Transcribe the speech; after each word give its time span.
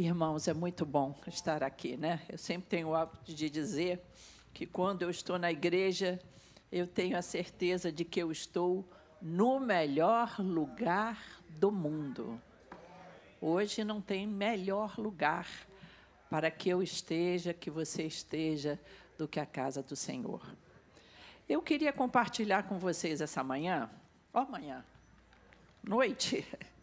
Irmãos, 0.00 0.46
é 0.46 0.54
muito 0.54 0.86
bom 0.86 1.12
estar 1.26 1.64
aqui, 1.64 1.96
né? 1.96 2.22
Eu 2.28 2.38
sempre 2.38 2.68
tenho 2.68 2.90
o 2.90 2.94
hábito 2.94 3.34
de 3.34 3.50
dizer 3.50 4.00
que 4.54 4.64
quando 4.64 5.02
eu 5.02 5.10
estou 5.10 5.40
na 5.40 5.50
igreja, 5.50 6.20
eu 6.70 6.86
tenho 6.86 7.18
a 7.18 7.20
certeza 7.20 7.90
de 7.90 8.04
que 8.04 8.22
eu 8.22 8.30
estou 8.30 8.88
no 9.20 9.58
melhor 9.58 10.36
lugar 10.38 11.42
do 11.48 11.72
mundo. 11.72 12.40
Hoje 13.40 13.82
não 13.82 14.00
tem 14.00 14.24
melhor 14.24 14.96
lugar 14.96 15.48
para 16.30 16.48
que 16.48 16.68
eu 16.68 16.80
esteja, 16.80 17.52
que 17.52 17.68
você 17.68 18.04
esteja, 18.04 18.78
do 19.18 19.26
que 19.26 19.40
a 19.40 19.46
casa 19.46 19.82
do 19.82 19.96
Senhor. 19.96 20.46
Eu 21.48 21.60
queria 21.60 21.92
compartilhar 21.92 22.68
com 22.68 22.78
vocês 22.78 23.20
essa 23.20 23.42
manhã, 23.42 23.90
ó, 24.32 24.46
manhã, 24.46 24.84
noite, 25.82 26.46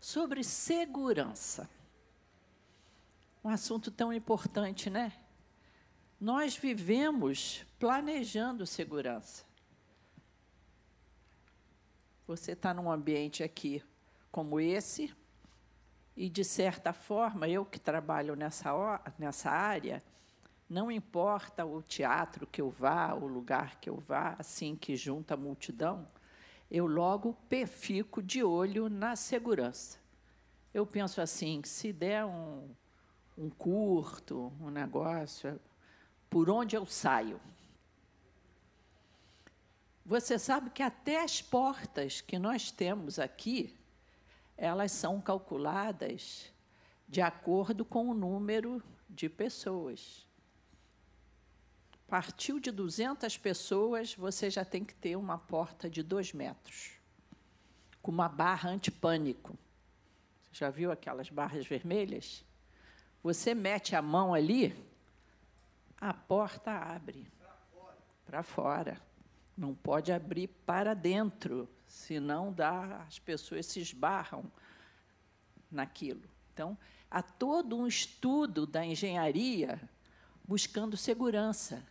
sobre 0.00 0.42
segurança. 0.42 1.68
Um 3.44 3.50
assunto 3.50 3.90
tão 3.90 4.12
importante, 4.12 4.88
né? 4.88 5.12
Nós 6.20 6.56
vivemos 6.56 7.64
planejando 7.78 8.66
segurança. 8.66 9.44
Você 12.26 12.52
está 12.52 12.72
num 12.72 12.90
ambiente 12.90 13.42
aqui 13.42 13.82
como 14.30 14.60
esse, 14.60 15.14
e, 16.16 16.28
de 16.28 16.44
certa 16.44 16.92
forma, 16.92 17.48
eu 17.48 17.64
que 17.64 17.78
trabalho 17.78 18.36
nessa, 18.36 18.70
nessa 19.18 19.50
área, 19.50 20.02
não 20.68 20.90
importa 20.90 21.64
o 21.64 21.82
teatro 21.82 22.46
que 22.46 22.60
eu 22.60 22.70
vá, 22.70 23.14
o 23.14 23.26
lugar 23.26 23.80
que 23.80 23.88
eu 23.88 23.96
vá, 23.96 24.36
assim 24.38 24.76
que 24.76 24.94
junta 24.96 25.34
a 25.34 25.36
multidão, 25.36 26.06
eu 26.70 26.86
logo 26.86 27.36
fico 27.66 28.22
de 28.22 28.44
olho 28.44 28.88
na 28.88 29.16
segurança. 29.16 29.98
Eu 30.72 30.86
penso 30.86 31.20
assim, 31.20 31.62
se 31.64 31.92
der 31.92 32.24
um, 32.24 32.68
um 33.36 33.50
curto, 33.50 34.52
um 34.60 34.70
negócio, 34.70 35.60
por 36.28 36.48
onde 36.48 36.76
eu 36.76 36.86
saio? 36.86 37.40
Você 40.06 40.38
sabe 40.38 40.70
que 40.70 40.82
até 40.82 41.22
as 41.22 41.42
portas 41.42 42.20
que 42.20 42.38
nós 42.38 42.70
temos 42.70 43.18
aqui, 43.18 43.76
elas 44.56 44.92
são 44.92 45.20
calculadas 45.20 46.52
de 47.08 47.20
acordo 47.20 47.84
com 47.84 48.08
o 48.08 48.14
número 48.14 48.80
de 49.08 49.28
pessoas. 49.28 50.24
Partiu 52.10 52.58
de 52.58 52.72
200 52.72 53.38
pessoas, 53.38 54.16
você 54.16 54.50
já 54.50 54.64
tem 54.64 54.84
que 54.84 54.92
ter 54.92 55.14
uma 55.14 55.38
porta 55.38 55.88
de 55.88 56.02
dois 56.02 56.32
metros, 56.32 56.90
com 58.02 58.10
uma 58.10 58.28
barra 58.28 58.68
antipânico. 58.68 59.56
Você 60.50 60.64
já 60.64 60.70
viu 60.70 60.90
aquelas 60.90 61.30
barras 61.30 61.64
vermelhas? 61.64 62.44
Você 63.22 63.54
mete 63.54 63.94
a 63.94 64.02
mão 64.02 64.34
ali, 64.34 64.74
a 66.00 66.12
porta 66.12 66.72
abre 66.72 67.28
para 68.26 68.42
fora. 68.42 69.00
Não 69.56 69.72
pode 69.72 70.10
abrir 70.10 70.48
para 70.66 70.94
dentro, 70.94 71.68
senão 71.86 72.52
dá, 72.52 73.04
as 73.06 73.20
pessoas 73.20 73.66
se 73.66 73.78
esbarram 73.78 74.50
naquilo. 75.70 76.28
Então, 76.52 76.76
há 77.08 77.22
todo 77.22 77.76
um 77.76 77.86
estudo 77.86 78.66
da 78.66 78.84
engenharia 78.84 79.80
buscando 80.44 80.96
segurança 80.96 81.86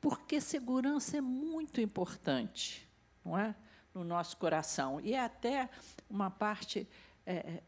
porque 0.00 0.40
segurança 0.40 1.18
é 1.18 1.20
muito 1.20 1.80
importante, 1.80 2.88
não 3.24 3.38
é, 3.38 3.54
no 3.92 4.02
nosso 4.02 4.36
coração 4.36 5.00
e 5.00 5.12
é 5.12 5.20
até 5.20 5.68
uma 6.08 6.30
parte 6.30 6.88
é, 7.26 7.34
é, 7.34 7.62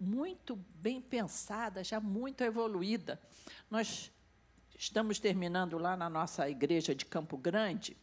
muito 0.00 0.56
bem 0.56 1.00
pensada, 1.00 1.84
já 1.84 2.00
muito 2.00 2.42
evoluída. 2.42 3.20
Nós 3.70 4.10
estamos 4.76 5.18
terminando 5.18 5.78
lá 5.78 5.96
na 5.96 6.08
nossa 6.08 6.48
igreja 6.48 6.94
de 6.94 7.04
Campo 7.04 7.36
Grande 7.36 7.96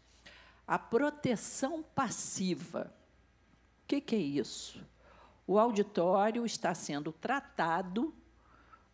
a 0.65 0.79
proteção 0.79 1.83
passiva. 1.83 2.93
O 3.83 3.87
que, 3.87 3.99
que 3.99 4.15
é 4.15 4.19
isso? 4.19 4.81
O 5.45 5.59
auditório 5.59 6.45
está 6.45 6.73
sendo 6.73 7.11
tratado 7.11 8.13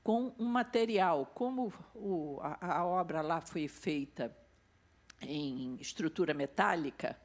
com 0.01 0.33
um 0.39 0.45
material, 0.45 1.27
como 1.35 1.71
o, 1.93 2.39
a, 2.41 2.77
a 2.79 2.85
obra 2.85 3.21
lá 3.21 3.39
foi 3.39 3.67
feita 3.67 4.35
em 5.21 5.75
estrutura 5.79 6.33
metálica, 6.33 7.19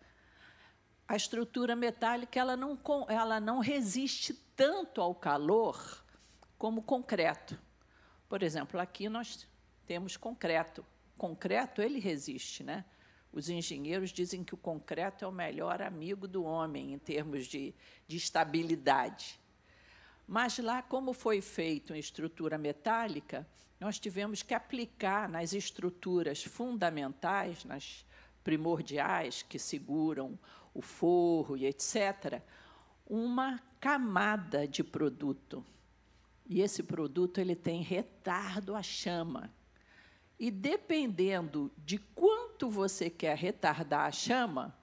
a 1.07 1.17
estrutura 1.17 1.77
metálica 1.77 2.41
ela 2.41 2.57
não, 2.57 2.79
ela 3.09 3.39
não 3.39 3.59
resiste 3.59 4.33
tanto 4.57 5.01
ao 5.01 5.15
calor 5.15 6.03
como 6.57 6.83
concreto. 6.83 7.61
Por 8.29 8.43
exemplo, 8.43 8.81
aqui 8.81 9.09
nós 9.09 9.47
temos 9.87 10.17
concreto. 10.17 10.85
Concreto 11.19 11.83
ele 11.83 12.01
resiste, 12.01 12.65
né? 12.65 12.85
Os 13.31 13.49
engenheiros 13.49 14.11
dizem 14.11 14.45
que 14.45 14.55
o 14.55 14.57
concreto 14.57 15.25
é 15.25 15.29
o 15.29 15.33
melhor 15.33 15.83
amigo 15.83 16.27
do 16.27 16.45
homem 16.45 16.95
em 16.95 16.99
termos 16.99 17.47
de, 17.47 17.75
de 18.07 18.17
estabilidade. 18.17 19.41
Mas 20.27 20.59
lá, 20.59 20.83
como 20.83 21.13
foi 21.13 21.41
feito 21.41 21.95
em 21.95 21.99
estrutura 21.99 22.57
metálica, 22.57 23.47
nós 23.79 23.99
tivemos 23.99 24.43
que 24.43 24.55
aplicar 24.55 25.29
nas 25.29 25.53
estruturas 25.53 26.43
fundamentais, 26.43 27.65
nas 27.65 28.05
primordiais 28.43 29.43
que 29.43 29.59
seguram 29.59 30.39
o 30.73 30.81
forro 30.81 31.57
e 31.57 31.67
etc., 31.67 32.41
uma 33.07 33.61
camada 33.79 34.67
de 34.67 34.83
produto. 34.83 35.65
E 36.47 36.61
esse 36.61 36.83
produto 36.83 37.39
ele 37.39 37.55
tem 37.55 37.83
retardo 37.83 38.75
à 38.75 38.83
chama. 38.83 39.51
E 40.39 40.51
dependendo 40.51 41.71
de 41.79 41.99
quanto 41.99 42.69
você 42.69 43.09
quer 43.09 43.37
retardar 43.37 44.07
a 44.07 44.13
chama, 44.13 44.77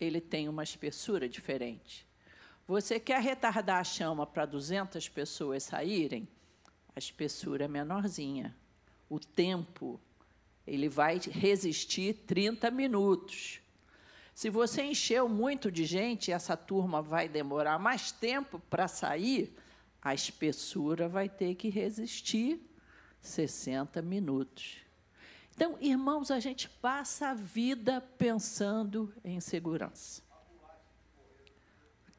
ele 0.00 0.20
tem 0.20 0.48
uma 0.48 0.62
espessura 0.62 1.28
diferente. 1.28 2.06
Você 2.70 3.00
quer 3.00 3.20
retardar 3.20 3.78
a 3.80 3.82
chama 3.82 4.24
para 4.24 4.46
200 4.46 5.08
pessoas 5.08 5.64
saírem? 5.64 6.28
a 6.94 6.98
espessura 7.00 7.64
é 7.64 7.68
menorzinha. 7.68 8.56
O 9.08 9.18
tempo, 9.18 10.00
ele 10.64 10.88
vai 10.88 11.18
resistir 11.18 12.14
30 12.28 12.70
minutos. 12.70 13.60
Se 14.32 14.48
você 14.48 14.84
encheu 14.84 15.28
muito 15.28 15.68
de 15.68 15.84
gente, 15.84 16.30
essa 16.30 16.56
turma 16.56 17.02
vai 17.02 17.28
demorar 17.28 17.76
mais 17.76 18.12
tempo 18.12 18.60
para 18.70 18.86
sair, 18.86 19.52
a 20.00 20.14
espessura 20.14 21.08
vai 21.08 21.28
ter 21.28 21.56
que 21.56 21.68
resistir 21.70 22.60
60 23.20 24.00
minutos. 24.00 24.76
Então, 25.56 25.76
irmãos, 25.80 26.30
a 26.30 26.38
gente 26.38 26.68
passa 26.68 27.30
a 27.30 27.34
vida 27.34 28.00
pensando 28.16 29.12
em 29.24 29.40
segurança 29.40 30.29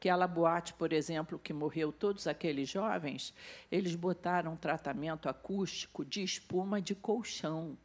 aquela 0.02 0.26
boate, 0.26 0.74
por 0.74 0.92
exemplo, 0.92 1.38
que 1.38 1.52
morreu 1.52 1.92
todos 1.92 2.26
aqueles 2.26 2.68
jovens, 2.68 3.32
eles 3.70 3.94
botaram 3.94 4.56
tratamento 4.56 5.28
acústico 5.28 6.04
de 6.04 6.24
espuma 6.24 6.82
de 6.82 6.92
colchão. 6.92 7.78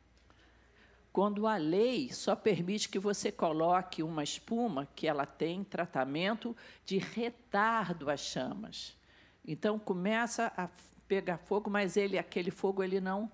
Quando 1.14 1.46
a 1.46 1.58
lei 1.58 2.12
só 2.12 2.36
permite 2.36 2.90
que 2.90 2.98
você 2.98 3.32
coloque 3.32 4.02
uma 4.02 4.24
espuma 4.24 4.88
que 4.96 5.08
ela 5.08 5.28
tem 5.28 5.64
tratamento 5.64 6.58
de 6.84 6.98
retardo 6.98 8.10
às 8.10 8.22
chamas. 8.22 8.98
Então 9.46 9.78
começa 9.78 10.52
a 10.58 10.70
pegar 11.08 11.38
fogo, 11.38 11.70
mas 11.70 11.96
ele 11.98 12.18
aquele 12.18 12.50
fogo 12.50 12.84
ele 12.84 13.00
não 13.00 13.32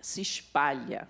se 0.00 0.22
espalha. 0.22 1.06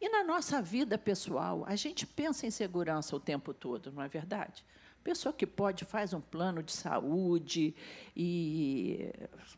E 0.00 0.08
na 0.08 0.24
nossa 0.24 0.62
vida 0.62 0.96
pessoal, 0.96 1.62
a 1.66 1.76
gente 1.76 2.06
pensa 2.06 2.46
em 2.46 2.50
segurança 2.50 3.14
o 3.14 3.20
tempo 3.20 3.52
todo, 3.52 3.92
não 3.92 4.02
é 4.02 4.08
verdade? 4.08 4.64
Pessoa 5.06 5.32
que 5.32 5.46
pode 5.46 5.84
faz 5.84 6.12
um 6.12 6.20
plano 6.20 6.64
de 6.64 6.72
saúde 6.72 7.76
e 8.16 9.08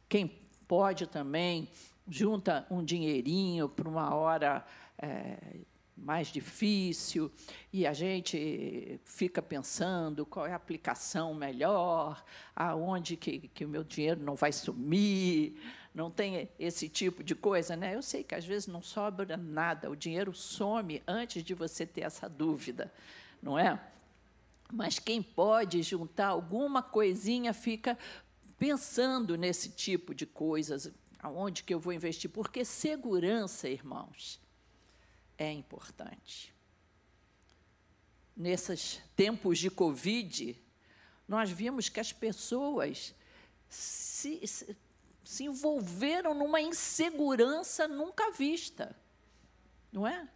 quem 0.07 0.31
pode 0.69 1.07
também 1.07 1.71
junta 2.07 2.67
um 2.71 2.85
dinheirinho 2.85 3.67
para 3.67 3.89
uma 3.89 4.15
hora 4.15 4.63
é, 4.99 5.39
mais 5.97 6.29
difícil 6.29 7.33
e 7.73 7.87
a 7.87 7.95
gente 7.95 9.01
fica 9.07 9.41
pensando 9.41 10.27
qual 10.27 10.47
é 10.47 10.53
a 10.53 10.57
aplicação 10.57 11.33
melhor, 11.33 12.23
aonde 12.55 13.17
que, 13.17 13.49
que 13.49 13.65
o 13.65 13.69
meu 13.71 13.83
dinheiro 13.83 14.23
não 14.23 14.35
vai 14.35 14.53
sumir, 14.53 15.59
não 15.95 16.11
tem 16.11 16.51
esse 16.59 16.91
tipo 16.91 17.25
de 17.25 17.35
coisa, 17.35 17.75
né? 17.75 17.95
Eu 17.95 18.03
sei 18.03 18.23
que 18.23 18.35
às 18.35 18.45
vezes 18.45 18.67
não 18.69 18.83
sobra 18.83 19.35
nada, 19.39 19.91
o 19.91 19.97
dinheiro 19.97 20.35
some 20.35 21.03
antes 21.09 21.43
de 21.43 21.55
você 21.55 21.87
ter 21.87 22.03
essa 22.03 22.29
dúvida, 22.29 22.93
não 23.43 23.59
é? 23.59 23.81
Mas 24.73 24.99
quem 24.99 25.23
pode 25.23 25.83
juntar 25.83 26.29
alguma 26.29 26.83
coisinha 26.83 27.55
fica 27.55 27.99
pensando 28.59 29.37
nesse 29.37 29.71
tipo 29.71 30.15
de 30.15 30.27
coisas, 30.27 30.91
aonde 31.19 31.63
que 31.63 31.73
eu 31.73 31.81
vou 31.81 31.93
investir, 31.93 32.31
porque 32.31 32.65
segurança, 32.65 33.69
irmãos, 33.69 34.41
é 35.39 35.51
importante. 35.53 36.53
Nesses 38.37 39.01
tempos 39.17 39.59
de 39.59 39.71
Covid, 39.71 40.61
nós 41.27 41.51
vimos 41.51 41.89
que 41.89 42.01
as 42.01 42.13
pessoas 42.13 43.15
se, 43.69 44.47
se, 45.25 45.45
envolveram 45.45 46.35
numa 46.35 46.61
insegurança 46.61 47.87
nunca 47.87 48.31
vista, 48.31 48.97
não 49.93 50.07
é? 50.07 50.29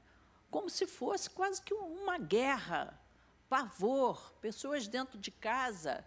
Como 0.50 0.68
se 0.68 0.86
fosse 0.86 1.30
quase 1.30 1.62
que 1.62 1.72
uma 1.72 2.18
guerra, 2.18 3.00
pavor, 3.52 4.32
pessoas 4.40 4.88
dentro 4.88 5.18
de 5.18 5.30
casa. 5.30 6.02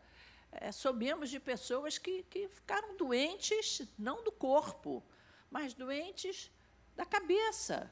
É, 0.52 0.72
soubemos 0.72 1.30
de 1.30 1.40
pessoas 1.40 2.00
que, 2.00 2.24
que 2.24 2.48
ficaram 2.48 2.98
doentes, 2.98 3.84
não 4.00 4.24
do 4.24 4.32
corpo, 4.32 5.04
mas 5.52 5.76
doentes 5.76 6.52
da 6.96 7.06
cabeça, 7.06 7.92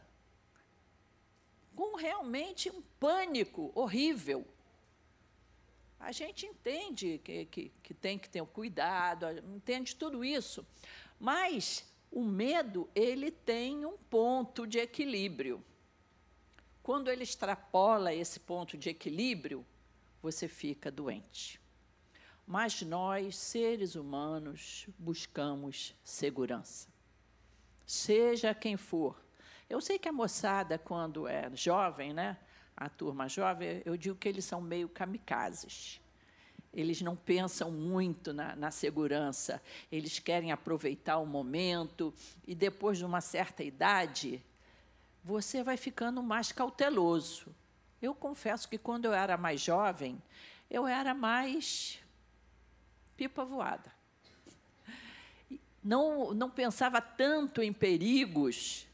com 1.75 1.95
realmente 1.95 2.71
um 2.71 2.81
pânico 2.99 3.71
horrível. 3.75 4.43
A 5.99 6.11
gente 6.11 6.47
entende 6.47 7.21
que, 7.23 7.45
que, 7.45 7.69
que 7.83 7.93
tem 7.93 8.17
que 8.17 8.27
ter 8.27 8.41
um 8.41 8.47
cuidado, 8.47 9.27
entende 9.55 9.95
tudo 9.95 10.25
isso, 10.25 10.65
mas 11.19 11.85
o 12.11 12.23
medo 12.23 12.89
ele 12.95 13.29
tem 13.29 13.85
um 13.85 13.97
ponto 13.97 14.65
de 14.65 14.79
equilíbrio. 14.79 15.63
Quando 16.83 17.09
ele 17.09 17.23
extrapola 17.23 18.13
esse 18.13 18.41
ponto 18.41 18.77
de 18.77 18.89
equilíbrio, 18.89 19.65
você 20.21 20.49
fica 20.49 20.91
doente. 20.91 21.57
Mas 22.45 22.81
nós, 22.81 23.37
seres 23.37 23.95
humanos, 23.95 24.85
buscamos 24.99 25.95
segurança. 26.03 26.89
Seja 27.85 28.53
quem 28.53 28.75
for. 28.75 29.17
Eu 29.69 29.79
sei 29.79 29.97
que 29.97 30.09
a 30.09 30.11
moçada, 30.11 30.77
quando 30.77 31.25
é 31.25 31.49
jovem, 31.55 32.13
né, 32.13 32.37
a 32.75 32.89
turma 32.89 33.29
jovem, 33.29 33.81
eu 33.85 33.95
digo 33.95 34.17
que 34.17 34.27
eles 34.27 34.43
são 34.43 34.59
meio 34.59 34.89
kamikazes. 34.89 36.01
Eles 36.73 37.01
não 37.01 37.15
pensam 37.15 37.71
muito 37.71 38.33
na, 38.33 38.57
na, 38.57 38.71
segurança, 38.71 39.61
eles 39.89 40.19
querem 40.19 40.51
aproveitar 40.51 41.17
o 41.19 41.25
momento, 41.25 42.13
e 42.45 42.53
depois 42.53 42.97
de 42.97 43.05
uma 43.05 43.21
certa 43.21 43.63
idade, 43.63 44.43
você 45.23 45.63
vai 45.63 45.77
ficando 45.77 46.21
mais 46.21 46.51
cauteloso. 46.51 47.55
Eu 48.01 48.13
confesso 48.13 48.67
que 48.67 48.77
quando 48.77 49.05
eu 49.05 49.13
era 49.13 49.37
mais 49.37 49.61
jovem, 49.61 50.21
eu 50.69 50.85
era 50.85 51.13
mais 51.13 51.99
pipa 53.15 53.45
voada. 53.45 53.91
Não, 55.81 56.33
não 56.33 56.49
pensava 56.49 56.99
tanto 57.01 57.61
em 57.61 57.71
perigos 57.71 58.87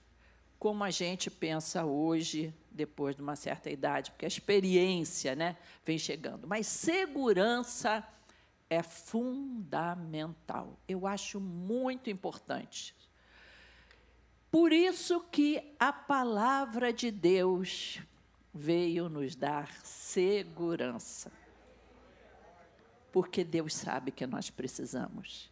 como 0.60 0.84
a 0.84 0.92
gente 0.92 1.31
pensa 1.31 1.86
hoje 1.86 2.54
depois 2.70 3.16
de 3.16 3.22
uma 3.22 3.36
certa 3.36 3.70
idade, 3.70 4.12
porque 4.12 4.26
a 4.26 4.28
experiência 4.28 5.36
né, 5.36 5.58
vem 5.84 5.98
chegando. 5.98 6.48
Mas 6.48 6.68
segurança 6.68 8.08
é 8.70 8.84
fundamental. 8.84 10.78
Eu 10.88 11.08
acho 11.08 11.40
muito 11.40 12.10
importante. 12.10 12.96
Por 14.51 14.74
isso 14.74 15.22
que 15.31 15.75
a 15.80 15.94
palavra 15.94 16.92
de 16.92 17.12
Deus 17.12 18.00
veio 18.54 19.07
nos 19.07 19.36
dar 19.36 19.72
segurança. 19.84 21.31
Porque 23.12 23.44
Deus 23.44 23.75
sabe 23.75 24.12
que 24.12 24.25
nós 24.25 24.50
precisamos. 24.50 25.51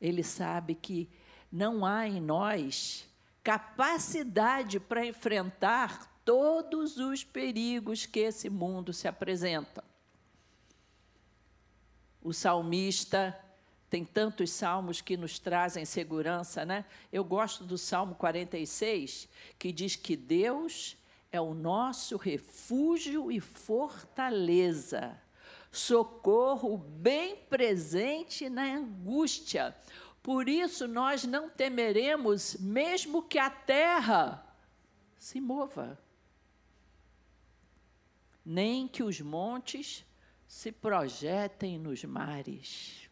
Ele 0.00 0.22
sabe 0.22 0.74
que 0.74 1.08
não 1.50 1.84
há 1.84 2.08
em 2.08 2.20
nós 2.20 3.06
capacidade 3.42 4.80
para 4.80 5.04
enfrentar 5.04 6.10
todos 6.24 6.96
os 6.96 7.24
perigos 7.24 8.06
que 8.06 8.20
esse 8.20 8.48
mundo 8.48 8.92
se 8.92 9.06
apresenta. 9.08 9.84
O 12.22 12.32
salmista 12.32 13.38
tem 13.92 14.06
tantos 14.06 14.50
salmos 14.50 15.02
que 15.02 15.18
nos 15.18 15.38
trazem 15.38 15.84
segurança, 15.84 16.64
né? 16.64 16.86
Eu 17.12 17.22
gosto 17.22 17.62
do 17.62 17.76
Salmo 17.76 18.14
46, 18.14 19.28
que 19.58 19.70
diz 19.70 19.96
que 19.96 20.16
Deus 20.16 20.96
é 21.30 21.38
o 21.38 21.52
nosso 21.52 22.16
refúgio 22.16 23.30
e 23.30 23.38
fortaleza, 23.38 25.20
socorro 25.70 26.78
bem 26.78 27.36
presente 27.36 28.48
na 28.48 28.62
angústia. 28.62 29.76
Por 30.22 30.48
isso 30.48 30.88
nós 30.88 31.24
não 31.24 31.50
temeremos, 31.50 32.56
mesmo 32.60 33.22
que 33.22 33.38
a 33.38 33.50
terra 33.50 34.42
se 35.18 35.38
mova, 35.38 36.00
nem 38.42 38.88
que 38.88 39.02
os 39.02 39.20
montes 39.20 40.02
se 40.48 40.72
projetem 40.72 41.78
nos 41.78 42.02
mares. 42.04 43.11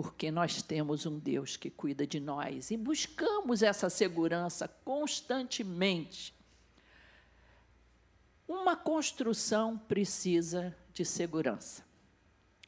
Porque 0.00 0.30
nós 0.30 0.62
temos 0.62 1.06
um 1.06 1.18
Deus 1.18 1.56
que 1.56 1.68
cuida 1.68 2.06
de 2.06 2.20
nós 2.20 2.70
e 2.70 2.76
buscamos 2.76 3.64
essa 3.64 3.90
segurança 3.90 4.68
constantemente. 4.68 6.32
Uma 8.46 8.76
construção 8.76 9.76
precisa 9.76 10.72
de 10.92 11.04
segurança. 11.04 11.84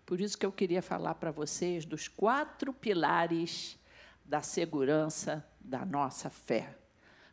Por 0.04 0.20
isso 0.20 0.36
que 0.36 0.44
eu 0.44 0.50
queria 0.50 0.82
falar 0.82 1.14
para 1.14 1.30
vocês 1.30 1.84
dos 1.84 2.08
quatro 2.08 2.72
pilares 2.72 3.78
da 4.24 4.42
segurança 4.42 5.46
da 5.60 5.86
nossa 5.86 6.30
fé. 6.30 6.76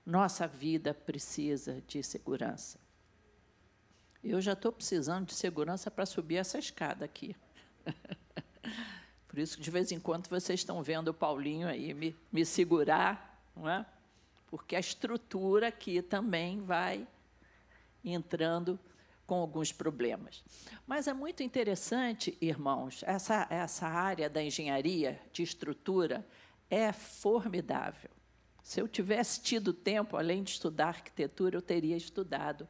Nossa 0.06 0.46
vida 0.46 0.94
precisa 0.94 1.82
de 1.88 2.04
segurança. 2.04 2.80
Eu 4.24 4.40
já 4.42 4.54
estou 4.54 4.72
precisando 4.72 5.26
de 5.26 5.34
segurança 5.34 5.90
para 5.90 6.06
subir 6.06 6.36
essa 6.36 6.60
escada 6.60 7.04
aqui. 7.04 7.36
Por 9.38 9.44
isso 9.44 9.62
de 9.62 9.69
vez 9.69 9.92
em 9.92 10.00
quando 10.00 10.28
vocês 10.28 10.62
estão 10.62 10.81
vendo 10.81 11.10
o 11.10 11.13
Paulinho 11.13 11.68
aí 11.68 11.94
me, 11.94 12.16
me 12.31 12.44
segurar, 12.44 13.39
não 13.56 13.69
é? 13.69 13.86
Porque 14.48 14.75
a 14.75 14.80
estrutura 14.80 15.68
aqui 15.68 16.01
também 16.01 16.60
vai 16.60 17.07
entrando 18.04 18.80
com 19.28 19.36
alguns 19.36 19.72
problemas. 19.72 20.44
Mas 20.88 21.07
é 21.07 21.13
muito 21.13 21.44
interessante, 21.44 22.36
irmãos, 22.42 23.04
essa, 23.06 23.45
essa 23.51 23.86
área 23.86 24.28
da 24.28 24.42
engenharia 24.42 25.22
de 25.31 25.44
estrutura 25.44 26.28
é 26.68 26.92
formidável. 26.92 28.10
Se 28.63 28.81
eu 28.81 28.88
tivesse 28.88 29.40
tido 29.40 29.72
tempo, 29.72 30.18
além 30.18 30.42
de 30.42 30.50
estudar 30.50 30.88
arquitetura, 30.88 31.56
eu 31.56 31.62
teria 31.62 31.95
estudado 31.95 32.68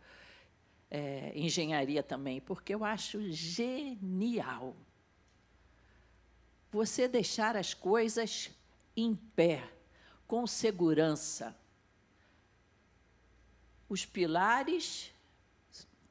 é, 0.92 1.32
engenharia 1.34 2.04
também, 2.04 2.42
porque 2.42 2.76
eu 2.76 2.84
acho 2.84 3.22
genial 3.32 4.76
você 6.72 7.08
deixar 7.08 7.56
as 7.56 7.74
coisas 7.74 8.50
em 8.96 9.16
pé, 9.16 9.64
com 10.28 10.46
segurança. 10.46 11.56
Os 13.90 14.06
pilares 14.06 15.12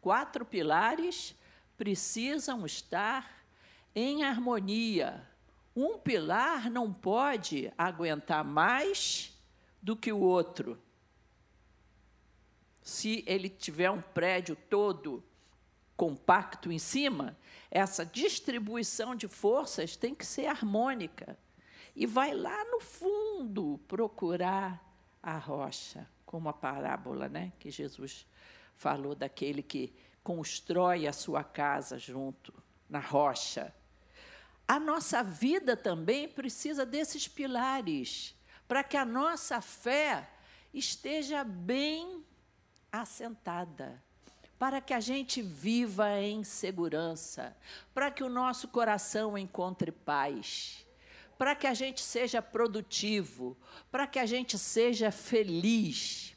quatro 0.07 0.45
pilares 0.45 1.35
precisam 1.77 2.65
estar 2.65 3.45
em 3.93 4.23
harmonia. 4.23 5.29
Um 5.75 5.99
pilar 5.99 6.71
não 6.71 6.93
pode 6.93 7.73
aguentar 7.77 8.45
mais 8.45 9.37
do 9.83 9.97
que 9.97 10.13
o 10.13 10.21
outro. 10.21 10.81
Se 12.81 13.25
ele 13.27 13.49
tiver 13.49 13.91
um 13.91 14.01
prédio 14.01 14.55
todo 14.71 15.25
compacto 15.97 16.71
em 16.71 16.79
cima, 16.79 17.37
essa 17.71 18.05
distribuição 18.05 19.15
de 19.15 19.27
forças 19.27 19.97
tem 19.97 20.15
que 20.15 20.27
ser 20.27 20.47
harmônica. 20.47 21.39
E 21.95 22.07
vai 22.07 22.35
lá 22.35 22.65
no 22.67 22.81
fundo 22.81 23.81
procurar 23.89 24.85
a 25.23 25.39
rocha, 25.39 26.07
como 26.27 26.49
a 26.49 26.53
parábola 26.53 27.29
né, 27.29 27.53
que 27.59 27.71
Jesus 27.71 28.27
falou 28.75 29.15
daquele 29.15 29.63
que 29.63 29.95
constrói 30.23 31.07
a 31.07 31.13
sua 31.13 31.43
casa 31.43 31.99
junto 31.99 32.53
na 32.89 33.01
rocha. 33.01 33.75
A 34.69 34.79
nossa 34.79 35.23
vida 35.23 35.77
também 35.77 36.29
precisa 36.29 36.85
desses 36.85 37.27
pilares, 37.27 38.35
para 38.69 38.83
que 38.83 38.97
a 38.97 39.05
nossa 39.05 39.61
fé 39.61 40.29
esteja 40.75 41.45
bem 41.45 42.25
assentada, 42.91 44.03
para 44.59 44.81
que 44.81 44.95
a 44.95 45.01
gente 45.01 45.43
viva 45.43 46.19
em 46.21 46.43
segurança, 46.43 47.57
para 47.93 48.11
que 48.11 48.25
o 48.25 48.29
nosso 48.29 48.69
coração 48.69 49.37
encontre 49.37 49.93
paz, 49.93 50.87
para 51.37 51.55
que 51.55 51.67
a 51.67 51.75
gente 51.75 52.01
seja 52.01 52.41
produtivo, 52.41 53.57
para 53.91 54.07
que 54.07 54.19
a 54.19 54.25
gente 54.25 54.59
seja 54.59 55.11
feliz. 55.11 56.35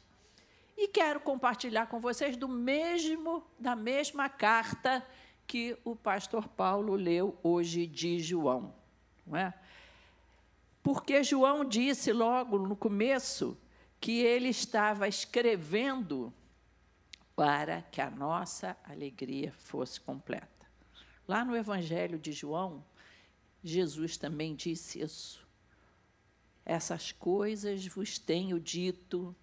E 0.76 0.88
quero 0.88 1.20
compartilhar 1.20 1.86
com 1.86 2.00
vocês 2.00 2.36
do 2.36 2.48
mesmo 2.48 3.42
da 3.58 3.74
mesma 3.74 4.28
carta 4.28 5.06
que 5.46 5.76
o 5.84 5.96
pastor 5.96 6.46
Paulo 6.48 6.94
leu 6.94 7.36
hoje 7.42 7.86
de 7.86 8.20
João, 8.20 8.74
não 9.26 9.36
é? 9.36 9.54
Porque 10.82 11.22
João 11.22 11.64
disse 11.64 12.12
logo 12.12 12.58
no 12.58 12.76
começo 12.76 13.58
que 14.00 14.20
ele 14.20 14.48
estava 14.48 15.08
escrevendo 15.08 16.32
para 17.40 17.80
que 17.80 18.02
a 18.02 18.10
nossa 18.10 18.76
alegria 18.84 19.50
fosse 19.50 19.98
completa. 19.98 20.66
Lá 21.26 21.42
no 21.42 21.56
Evangelho 21.56 22.18
de 22.18 22.32
João, 22.32 22.84
Jesus 23.64 24.18
também 24.18 24.54
disse 24.54 25.00
isso. 25.00 25.48
Essas 26.66 27.12
coisas 27.12 27.86
vos 27.86 28.18
tenho 28.18 28.60
dito, 28.60 29.34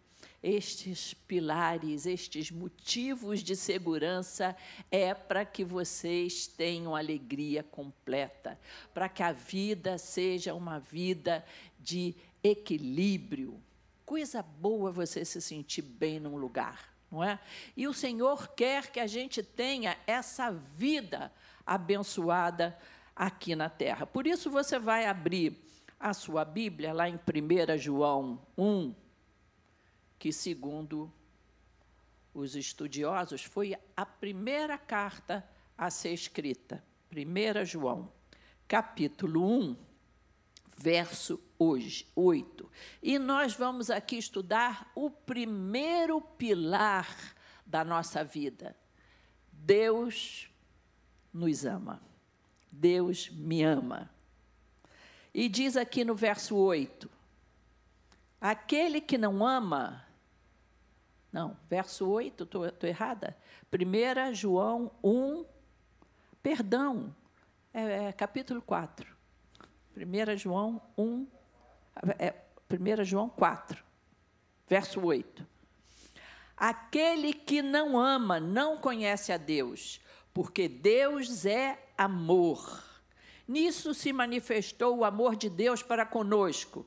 estes 0.43 1.15
pilares, 1.15 2.05
estes 2.05 2.51
motivos 2.51 3.41
de 3.41 3.55
segurança 3.55 4.55
é 4.91 5.15
para 5.15 5.43
que 5.43 5.65
vocês 5.65 6.45
tenham 6.45 6.95
alegria 6.95 7.63
completa, 7.63 8.59
para 8.93 9.09
que 9.09 9.23
a 9.23 9.31
vida 9.31 9.97
seja 9.97 10.53
uma 10.53 10.77
vida 10.77 11.43
de 11.79 12.13
equilíbrio. 12.43 13.59
Coisa 14.05 14.43
boa 14.43 14.91
você 14.91 15.25
se 15.25 15.41
sentir 15.41 15.81
bem 15.81 16.19
num 16.19 16.37
lugar, 16.37 16.95
não 17.11 17.23
é? 17.23 17.39
E 17.75 17.87
o 17.87 17.93
Senhor 17.93 18.49
quer 18.49 18.91
que 18.91 18.99
a 18.99 19.07
gente 19.07 19.41
tenha 19.41 19.97
essa 20.05 20.51
vida 20.51 21.31
abençoada 21.65 22.77
aqui 23.15 23.55
na 23.55 23.69
terra. 23.69 24.05
Por 24.05 24.27
isso 24.27 24.49
você 24.49 24.77
vai 24.77 25.05
abrir 25.05 25.57
a 25.99 26.13
sua 26.13 26.45
Bíblia 26.45 26.93
lá 26.93 27.09
em 27.09 27.15
1 27.15 27.77
João 27.77 28.41
1, 28.57 28.93
que 30.19 30.31
segundo 30.31 31.11
os 32.33 32.55
estudiosos 32.55 33.43
foi 33.43 33.75
a 33.95 34.05
primeira 34.05 34.77
carta 34.77 35.47
a 35.77 35.89
ser 35.89 36.13
escrita. 36.13 36.83
1 37.11 37.65
João, 37.65 38.11
capítulo 38.67 39.43
1, 39.43 39.86
verso 40.77 41.41
hoje, 41.57 42.07
8. 42.15 42.69
E 43.01 43.17
nós 43.17 43.55
vamos 43.55 43.89
aqui 43.89 44.17
estudar 44.17 44.91
o 44.93 45.09
primeiro 45.09 46.21
pilar 46.21 47.07
da 47.65 47.83
nossa 47.83 48.23
vida. 48.23 48.75
Deus 49.51 50.49
nos 51.33 51.65
ama. 51.65 52.01
Deus 52.71 53.29
me 53.29 53.63
ama. 53.63 54.09
E 55.33 55.49
diz 55.49 55.75
aqui 55.75 56.05
no 56.05 56.15
verso 56.15 56.55
8: 56.55 57.09
Aquele 58.39 59.01
que 59.01 59.17
não 59.17 59.45
ama. 59.45 60.05
Não, 61.31 61.57
verso 61.69 62.07
8, 62.07 62.43
estou 62.43 62.65
errada? 62.83 63.35
1 63.71 64.33
João 64.33 64.91
1, 65.03 65.45
perdão, 66.41 67.13
é, 67.73 68.07
é, 68.07 68.11
capítulo 68.13 68.61
4. 68.61 69.16
1 70.05 70.37
João 70.37 70.81
1, 70.97 71.27
é, 72.19 72.33
1 72.69 73.03
João 73.03 73.29
4, 73.29 73.83
verso 74.67 75.01
8. 75.01 75.45
Aquele 76.55 77.33
que 77.33 77.61
não 77.61 77.99
ama 77.99 78.39
não 78.39 78.77
conhece 78.77 79.31
a 79.31 79.37
Deus, 79.37 80.01
porque 80.33 80.67
Deus 80.67 81.45
é 81.45 81.79
amor. 81.97 82.83
Nisso 83.47 83.93
se 83.93 84.11
manifestou 84.11 84.97
o 84.97 85.05
amor 85.05 85.35
de 85.35 85.49
Deus 85.49 85.81
para 85.81 86.05
conosco, 86.05 86.85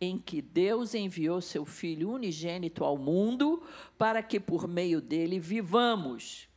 em 0.00 0.18
que 0.18 0.42
Deus 0.42 0.94
enviou 0.94 1.40
seu 1.40 1.64
Filho 1.64 2.10
unigênito 2.10 2.84
ao 2.84 2.98
mundo 2.98 3.62
para 3.96 4.22
que 4.22 4.40
por 4.40 4.66
meio 4.66 5.00
dele 5.00 5.38
vivamos. 5.38 6.48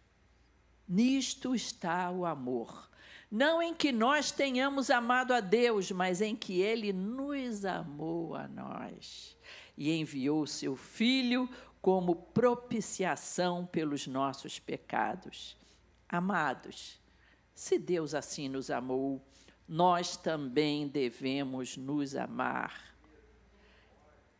Nisto 0.88 1.56
está 1.56 2.10
o 2.12 2.26
amor. 2.26 2.90
Não 3.36 3.62
em 3.62 3.74
que 3.74 3.92
nós 3.92 4.32
tenhamos 4.32 4.90
amado 4.90 5.34
a 5.34 5.42
Deus, 5.42 5.92
mas 5.92 6.22
em 6.22 6.34
que 6.34 6.62
ele 6.62 6.94
nos 6.94 7.66
amou 7.66 8.34
a 8.34 8.48
nós 8.48 9.36
e 9.78 9.92
enviou 9.92 10.48
seu 10.48 10.74
Filho 10.74 11.50
como 11.82 12.16
propiciação 12.16 13.66
pelos 13.66 14.08
nossos 14.08 14.58
pecados. 14.58 15.58
Amados, 16.08 16.98
se 17.54 17.78
Deus 17.78 18.16
assim 18.16 18.48
nos 18.48 18.72
amou, 18.72 19.22
nós 19.68 20.16
também 20.16 20.88
devemos 20.88 21.76
nos 21.76 22.16
amar. 22.16 22.96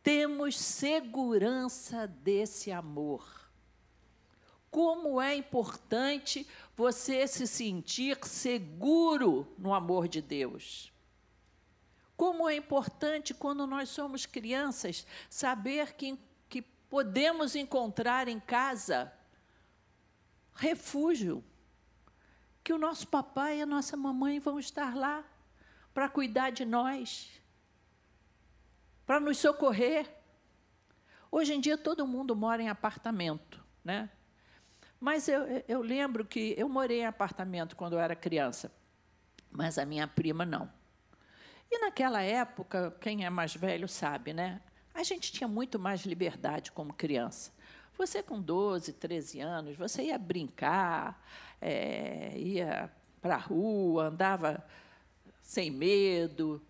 Temos 0.02 0.58
segurança 0.58 2.06
desse 2.06 2.72
amor. 2.72 3.45
Como 4.76 5.18
é 5.18 5.34
importante 5.34 6.46
você 6.76 7.26
se 7.26 7.46
sentir 7.46 8.18
seguro 8.26 9.50
no 9.56 9.72
amor 9.72 10.06
de 10.06 10.20
Deus. 10.20 10.92
Como 12.14 12.46
é 12.46 12.56
importante, 12.56 13.32
quando 13.32 13.66
nós 13.66 13.88
somos 13.88 14.26
crianças, 14.26 15.06
saber 15.30 15.94
que, 15.94 16.18
que 16.46 16.60
podemos 16.60 17.56
encontrar 17.56 18.28
em 18.28 18.38
casa 18.38 19.10
refúgio 20.52 21.42
que 22.62 22.70
o 22.70 22.78
nosso 22.78 23.08
papai 23.08 23.60
e 23.60 23.62
a 23.62 23.66
nossa 23.66 23.96
mamãe 23.96 24.38
vão 24.38 24.58
estar 24.58 24.94
lá 24.94 25.24
para 25.94 26.06
cuidar 26.06 26.50
de 26.50 26.66
nós, 26.66 27.30
para 29.06 29.18
nos 29.20 29.38
socorrer. 29.38 30.06
Hoje 31.30 31.54
em 31.54 31.60
dia 31.62 31.78
todo 31.78 32.06
mundo 32.06 32.36
mora 32.36 32.60
em 32.60 32.68
apartamento, 32.68 33.64
né? 33.82 34.10
Mas 35.06 35.28
eu, 35.28 35.62
eu 35.68 35.82
lembro 35.82 36.24
que 36.24 36.52
eu 36.58 36.68
morei 36.68 37.02
em 37.02 37.06
apartamento 37.06 37.76
quando 37.76 37.92
eu 37.92 38.00
era 38.00 38.16
criança, 38.16 38.72
mas 39.52 39.78
a 39.78 39.86
minha 39.86 40.08
prima 40.08 40.44
não. 40.44 40.68
E 41.70 41.78
naquela 41.78 42.22
época, 42.22 42.90
quem 43.00 43.24
é 43.24 43.30
mais 43.30 43.54
velho 43.54 43.86
sabe, 43.86 44.32
né? 44.32 44.60
A 44.92 45.04
gente 45.04 45.30
tinha 45.30 45.46
muito 45.46 45.78
mais 45.78 46.00
liberdade 46.00 46.72
como 46.72 46.92
criança. 46.92 47.52
Você 47.96 48.20
com 48.20 48.40
12, 48.40 48.94
13 48.94 49.38
anos, 49.38 49.76
você 49.76 50.06
ia 50.06 50.18
brincar, 50.18 51.24
é, 51.60 52.36
ia 52.36 52.90
para 53.22 53.36
a 53.36 53.38
rua, 53.38 54.06
andava 54.06 54.66
sem 55.40 55.70
medo. 55.70 56.60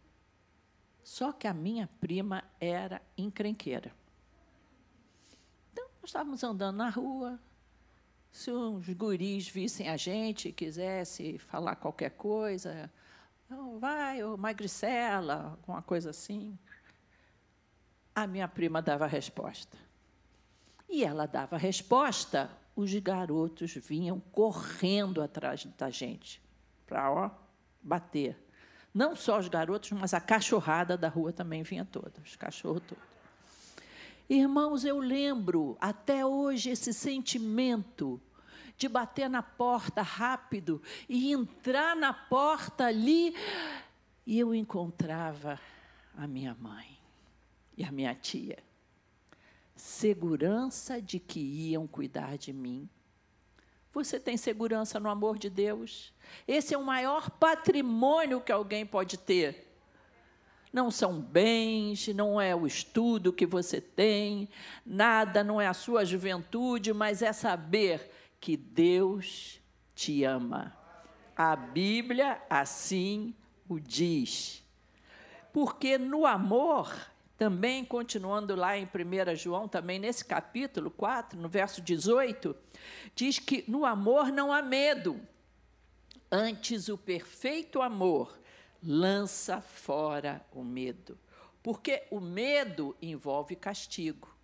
Só 1.03 1.33
que 1.33 1.49
a 1.49 1.55
minha 1.55 1.89
prima 2.03 2.45
era 2.61 3.01
encrenqueira. 3.17 3.91
Então, 5.73 5.87
nós 6.03 6.11
estávamos 6.11 6.45
andando 6.45 6.77
na 6.77 6.91
rua. 6.91 7.41
Se 8.37 8.51
os 8.51 8.87
guris 8.91 9.49
vissem 9.49 9.89
a 9.89 9.97
gente, 9.97 10.53
quisesse 10.53 11.39
falar 11.39 11.75
qualquer 11.75 12.11
coisa, 12.11 12.93
oh, 13.51 13.79
vai, 13.79 14.23
ô 14.23 14.37
magricela, 14.37 15.57
alguma 15.59 15.81
coisa 15.81 16.11
assim, 16.11 16.57
a 18.15 18.27
minha 18.27 18.47
prima 18.47 18.83
dava 18.83 19.05
a 19.05 19.09
resposta. 19.09 19.79
E 20.87 21.03
ela 21.03 21.25
dava 21.25 21.57
a 21.57 21.59
resposta 21.59 22.51
os 22.77 22.93
garotos 22.97 23.73
vinham 23.73 24.21
correndo 24.21 25.23
atrás 25.23 25.65
da 25.79 25.89
gente 25.89 26.43
para 26.87 27.31
bater. 27.83 28.39
Não 28.93 29.17
só 29.17 29.39
os 29.39 29.49
garotos, 29.49 29.93
mas 29.93 30.13
a 30.13 30.21
cachorrada 30.21 30.95
da 30.95 31.09
rua 31.09 31.33
também 31.33 31.63
vinha 31.63 31.87
toda, 31.87 32.21
os 32.23 32.37
cachorros 32.37 32.83
todos. 32.87 33.16
Irmãos, 34.29 34.85
eu 34.85 34.99
lembro 34.99 35.77
até 35.81 36.27
hoje 36.27 36.71
esse 36.71 36.93
sentimento 36.93 38.21
de 38.77 38.89
bater 38.89 39.31
na 39.31 39.43
porta 39.43 40.03
rápido 40.03 40.83
e 41.09 41.33
entrar 41.33 41.97
na 41.97 42.13
porta 42.13 42.87
ali 42.87 43.35
e 44.27 44.39
eu 44.39 44.55
encontrava 44.55 45.61
a 46.17 46.27
minha 46.27 46.55
mãe 46.55 46.99
e 47.77 47.85
a 47.85 47.93
minha 47.93 48.15
tia 48.15 48.59
segurança 49.77 51.01
de 51.01 51.21
que 51.21 51.39
iam 51.39 51.87
cuidar 51.87 52.39
de 52.39 52.53
mim. 52.53 52.89
Você 53.93 54.19
tem 54.19 54.37
segurança 54.37 54.99
no 54.99 55.09
amor 55.09 55.39
de 55.39 55.49
Deus? 55.49 56.13
Esse 56.49 56.75
é 56.75 56.79
o 56.79 56.85
maior 56.85 57.31
patrimônio 57.31 58.41
que 58.41 58.51
alguém 58.51 58.85
pode 58.85 59.19
ter. 59.19 59.66
Não 60.77 60.91
são 60.91 61.19
bens, 61.19 62.07
não 62.09 62.39
é 62.39 62.55
o 62.55 62.67
estudo 62.67 63.33
que 63.33 63.47
você 63.47 63.81
tem, 63.81 64.47
nada, 64.85 65.43
não 65.43 65.59
é 65.59 65.67
a 65.67 65.73
sua 65.73 66.05
juventude, 66.05 66.93
mas 66.93 67.23
é 67.23 67.33
saber 67.33 68.11
que 68.39 68.59
Deus 68.59 69.59
te 69.95 70.23
ama. 70.23 70.77
A 71.35 71.57
Bíblia 71.57 72.43
assim 72.51 73.35
o 73.67 73.81
diz. 73.81 74.63
Porque 75.51 75.97
no 75.97 76.27
amor 76.27 76.95
também, 77.39 77.83
continuando 77.83 78.55
lá 78.55 78.77
em 78.77 78.85
1 78.85 79.35
João, 79.35 79.67
também 79.67 79.99
nesse 79.99 80.27
capítulo 80.27 80.91
4, 80.91 81.41
no 81.41 81.49
verso 81.49 81.81
18, 81.81 82.55
diz 83.15 83.39
que 83.39 83.65
no 83.67 83.87
amor 83.87 84.31
não 84.31 84.53
há 84.53 84.61
medo, 84.61 85.19
antes 86.31 86.91
o 86.91 86.99
perfeito 86.99 87.81
amor 87.81 88.39
lança 88.83 89.61
fora 89.61 90.45
o 90.53 90.63
medo. 90.63 91.19
Porque 91.63 92.05
o 92.11 92.21
medo 92.21 92.97
envolve 93.03 93.57
castigo, 93.57 94.35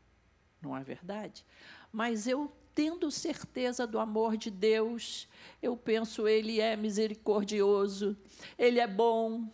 não 0.61 0.77
é 0.77 0.83
verdade? 0.83 1.45
Mas 1.93 2.27
eu, 2.27 2.51
tendo 2.75 3.11
certeza 3.11 3.87
do 3.87 3.99
amor 3.99 4.37
de 4.37 4.51
Deus, 4.51 5.29
eu 5.63 5.77
penso, 5.77 6.27
Ele 6.27 6.61
é 6.61 6.77
misericordioso, 6.77 8.17
Ele 8.59 8.81
é 8.81 8.87
bom, 8.87 9.49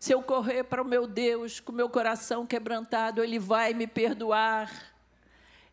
se 0.00 0.14
eu 0.14 0.22
correr 0.22 0.64
para 0.64 0.80
o 0.80 0.84
meu 0.84 1.06
Deus 1.06 1.60
com 1.60 1.72
meu 1.72 1.90
coração 1.90 2.46
quebrantado, 2.46 3.22
Ele 3.22 3.38
vai 3.38 3.74
me 3.74 3.86
perdoar. 3.86 4.94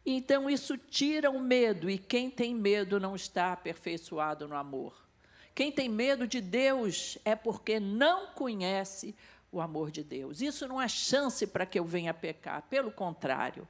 Então 0.06 0.50
isso 0.50 0.78
tira 0.78 1.32
o 1.32 1.40
medo, 1.40 1.90
e 1.90 1.98
quem 1.98 2.30
tem 2.30 2.54
medo 2.54 3.00
não 3.00 3.16
está 3.16 3.54
aperfeiçoado 3.54 4.46
no 4.46 4.56
amor. 4.56 5.07
Quem 5.58 5.72
tem 5.72 5.90
medo 5.90 6.28
de 6.28 6.40
Deus 6.40 7.18
é 7.26 7.36
porque 7.36 7.80
não 7.80 8.28
conhece 8.28 9.16
o 9.52 9.60
amor 9.60 9.90
de 9.90 10.04
Deus. 10.04 10.40
Isso 10.40 10.68
não 10.68 10.80
é 10.80 10.88
chance 10.88 11.48
para 11.48 11.66
que 11.66 11.80
eu 11.80 11.84
venha 11.84 12.14
pecar, 12.14 12.62
pelo 12.70 12.92
contrário, 12.92 13.68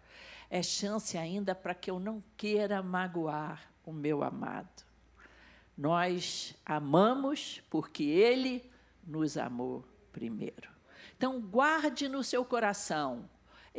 é 0.49 0.61
chance 0.61 1.17
ainda 1.17 1.55
para 1.55 1.73
que 1.73 1.89
eu 1.89 1.97
não 1.97 2.21
queira 2.35 2.83
magoar 2.83 3.71
o 3.85 3.93
meu 3.93 4.21
amado. 4.21 4.83
Nós 5.77 6.53
amamos 6.65 7.63
porque 7.69 8.03
ele 8.03 8.69
nos 9.01 9.37
amou 9.37 9.87
primeiro. 10.11 10.69
Então, 11.15 11.39
guarde 11.39 12.09
no 12.09 12.21
seu 12.21 12.43
coração. 12.43 13.29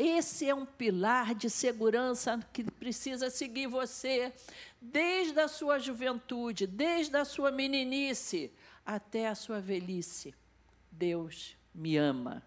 Esse 0.00 0.48
é 0.48 0.54
um 0.54 0.64
pilar 0.64 1.34
de 1.34 1.50
segurança 1.50 2.38
que 2.52 2.62
precisa 2.62 3.30
seguir 3.30 3.66
você 3.66 4.32
desde 4.80 5.40
a 5.40 5.48
sua 5.48 5.80
juventude, 5.80 6.68
desde 6.68 7.16
a 7.16 7.24
sua 7.24 7.50
meninice 7.50 8.52
até 8.86 9.26
a 9.26 9.34
sua 9.34 9.60
velhice. 9.60 10.32
Deus 10.88 11.56
me 11.74 11.96
ama. 11.96 12.44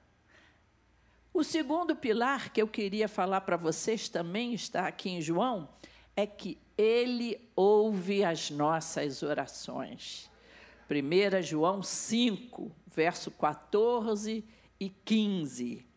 O 1.34 1.44
segundo 1.44 1.94
pilar 1.94 2.54
que 2.54 2.62
eu 2.62 2.70
queria 2.70 3.10
falar 3.10 3.42
para 3.42 3.58
vocês 3.58 4.08
também 4.08 4.54
está 4.54 4.88
aqui 4.88 5.10
em 5.10 5.20
João, 5.20 5.68
é 6.16 6.26
que 6.26 6.58
ele 6.78 7.38
ouve 7.54 8.24
as 8.24 8.50
nossas 8.50 9.24
orações. 9.24 10.32
1 10.90 11.42
João 11.42 11.84
5, 11.84 12.72
verso 12.88 13.30
14 13.30 14.42
e 14.80 14.90
15. 14.90 15.91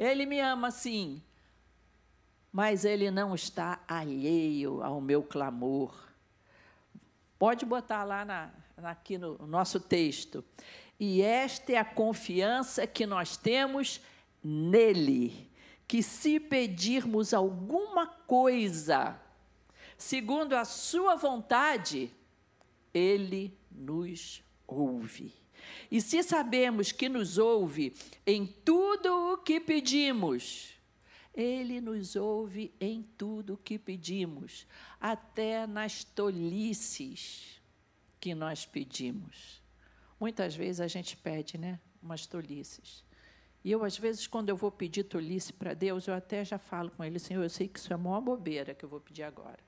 Ele 0.00 0.24
me 0.24 0.40
ama 0.40 0.70
sim, 0.70 1.22
mas 2.50 2.86
ele 2.86 3.10
não 3.10 3.34
está 3.34 3.84
alheio 3.86 4.82
ao 4.82 4.98
meu 4.98 5.22
clamor. 5.22 5.94
Pode 7.38 7.66
botar 7.66 8.02
lá 8.04 8.24
na, 8.24 8.50
aqui 8.82 9.18
no 9.18 9.36
nosso 9.46 9.78
texto. 9.78 10.42
E 10.98 11.20
esta 11.20 11.72
é 11.72 11.76
a 11.76 11.84
confiança 11.84 12.86
que 12.86 13.04
nós 13.04 13.36
temos 13.36 14.00
nele, 14.42 15.50
que 15.86 16.02
se 16.02 16.40
pedirmos 16.40 17.34
alguma 17.34 18.06
coisa, 18.06 19.20
segundo 19.98 20.54
a 20.54 20.64
sua 20.64 21.14
vontade, 21.14 22.10
ele 22.94 23.54
nos 23.70 24.42
ouve. 24.66 25.34
E 25.90 26.00
se 26.00 26.22
sabemos 26.22 26.92
que 26.92 27.08
nos 27.08 27.38
ouve 27.38 27.94
em 28.26 28.46
tudo 28.46 29.32
o 29.32 29.38
que 29.38 29.60
pedimos, 29.60 30.74
ele 31.34 31.80
nos 31.80 32.16
ouve 32.16 32.72
em 32.80 33.02
tudo 33.16 33.54
o 33.54 33.56
que 33.56 33.78
pedimos, 33.78 34.66
até 35.00 35.66
nas 35.66 36.04
tolices 36.04 37.60
que 38.20 38.34
nós 38.34 38.66
pedimos. 38.66 39.62
Muitas 40.18 40.54
vezes 40.54 40.80
a 40.80 40.86
gente 40.86 41.16
pede, 41.16 41.56
né? 41.56 41.80
Umas 42.02 42.26
tolices. 42.26 43.04
E 43.64 43.70
eu, 43.70 43.84
às 43.84 43.96
vezes, 43.96 44.26
quando 44.26 44.48
eu 44.48 44.56
vou 44.56 44.70
pedir 44.70 45.04
tolice 45.04 45.52
para 45.52 45.74
Deus, 45.74 46.06
eu 46.06 46.14
até 46.14 46.44
já 46.44 46.58
falo 46.58 46.90
com 46.90 47.04
Ele, 47.04 47.18
Senhor, 47.18 47.42
eu 47.42 47.50
sei 47.50 47.68
que 47.68 47.78
isso 47.78 47.92
é 47.92 47.96
uma 47.96 48.20
bobeira 48.20 48.74
que 48.74 48.84
eu 48.84 48.88
vou 48.88 49.00
pedir 49.00 49.22
agora. 49.22 49.58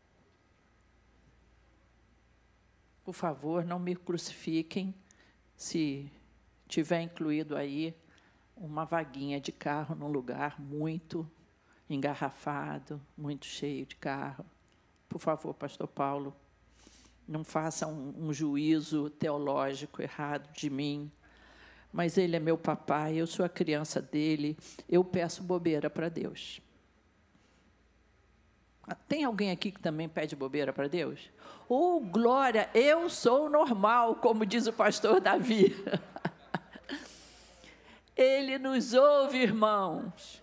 Por 3.05 3.13
favor, 3.13 3.65
não 3.65 3.79
me 3.79 3.97
crucifiquem 3.97 4.95
se 5.63 6.11
tiver 6.67 7.03
incluído 7.03 7.57
aí 7.57 7.95
uma 8.57 8.85
vaguinha 8.85 9.41
de 9.41 9.53
carro 9.53 9.95
num 9.95 10.09
lugar 10.09 10.61
muito 10.61 11.31
engarrafado, 11.89 13.01
muito 13.17 13.47
cheio 13.47 13.87
de 13.87 13.95
carro. 13.95 14.45
Por 15.09 15.21
favor, 15.21 15.55
Pastor 15.55 15.87
Paulo, 15.87 16.35
não 17.29 17.45
faça 17.45 17.87
um, 17.87 18.29
um 18.29 18.33
juízo 18.33 19.09
teológico 19.09 20.03
errado 20.03 20.53
de 20.53 20.69
mim. 20.69 21.11
Mas 21.93 22.19
ele 22.19 22.35
é 22.35 22.41
meu 22.41 22.59
papai, 22.59 23.15
eu 23.15 23.27
sou 23.27 23.47
a 23.47 23.49
criança 23.49 24.03
dele, 24.03 24.59
eu 24.89 25.05
peço 25.05 25.45
bobeira 25.45 25.89
para 25.89 26.09
Deus. 26.09 26.61
Tem 29.07 29.23
alguém 29.23 29.53
aqui 29.53 29.71
que 29.71 29.81
também 29.81 30.09
pede 30.09 30.35
bobeira 30.35 30.73
para 30.73 30.89
Deus? 30.89 31.31
Oh, 31.75 32.01
glória, 32.01 32.69
eu 32.75 33.09
sou 33.09 33.49
normal, 33.49 34.17
como 34.17 34.45
diz 34.45 34.67
o 34.67 34.75
pastor 34.75 35.23
Davi. 35.23 35.75
Ele 38.15 38.59
nos 38.59 38.93
ouve, 38.93 39.39
irmãos. 39.39 40.43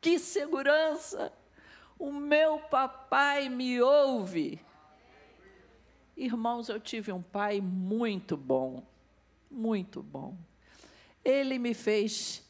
Que 0.00 0.18
segurança! 0.18 1.30
O 1.98 2.10
meu 2.10 2.58
papai 2.60 3.50
me 3.50 3.78
ouve. 3.82 4.58
Irmãos, 6.16 6.70
eu 6.70 6.80
tive 6.80 7.12
um 7.12 7.20
pai 7.20 7.60
muito 7.60 8.38
bom, 8.38 8.82
muito 9.50 10.02
bom. 10.02 10.34
Ele 11.22 11.58
me 11.58 11.74
fez 11.74 12.42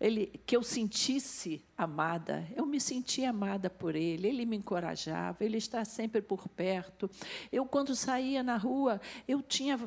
ele, 0.00 0.26
que 0.44 0.56
eu 0.56 0.62
sentisse 0.62 1.64
amada, 1.76 2.46
eu 2.54 2.66
me 2.66 2.80
sentia 2.80 3.30
amada 3.30 3.70
por 3.70 3.96
ele, 3.96 4.28
ele 4.28 4.44
me 4.44 4.56
encorajava, 4.56 5.44
ele 5.44 5.56
está 5.56 5.84
sempre 5.84 6.20
por 6.20 6.48
perto. 6.48 7.10
Eu, 7.50 7.64
quando 7.64 7.94
saía 7.94 8.42
na 8.42 8.56
rua, 8.56 9.00
eu 9.26 9.40
tinha 9.42 9.78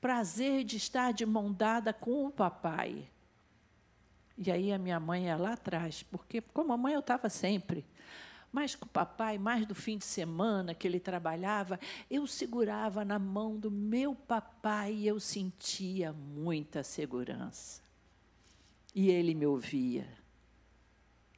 prazer 0.00 0.64
de 0.64 0.76
estar 0.76 1.12
de 1.12 1.26
mão 1.26 1.52
dada 1.52 1.92
com 1.92 2.26
o 2.26 2.30
papai. 2.30 3.08
E 4.38 4.50
aí 4.50 4.72
a 4.72 4.78
minha 4.78 4.98
mãe 4.98 5.24
ia 5.24 5.36
lá 5.36 5.52
atrás, 5.52 6.02
porque 6.02 6.40
como 6.40 6.72
a 6.72 6.76
mãe 6.76 6.94
eu 6.94 7.00
estava 7.00 7.28
sempre 7.28 7.84
mais 8.50 8.74
com 8.74 8.86
o 8.86 8.88
papai, 8.88 9.38
mais 9.38 9.66
do 9.66 9.74
fim 9.74 9.98
de 9.98 10.04
semana 10.04 10.74
que 10.74 10.88
ele 10.88 10.98
trabalhava, 10.98 11.78
eu 12.10 12.26
segurava 12.26 13.04
na 13.04 13.18
mão 13.18 13.58
do 13.58 13.70
meu 13.70 14.14
papai 14.14 14.94
e 14.94 15.06
eu 15.06 15.20
sentia 15.20 16.12
muita 16.12 16.82
segurança. 16.82 17.87
E 18.98 19.10
ele 19.10 19.32
me 19.32 19.46
ouvia. 19.46 20.08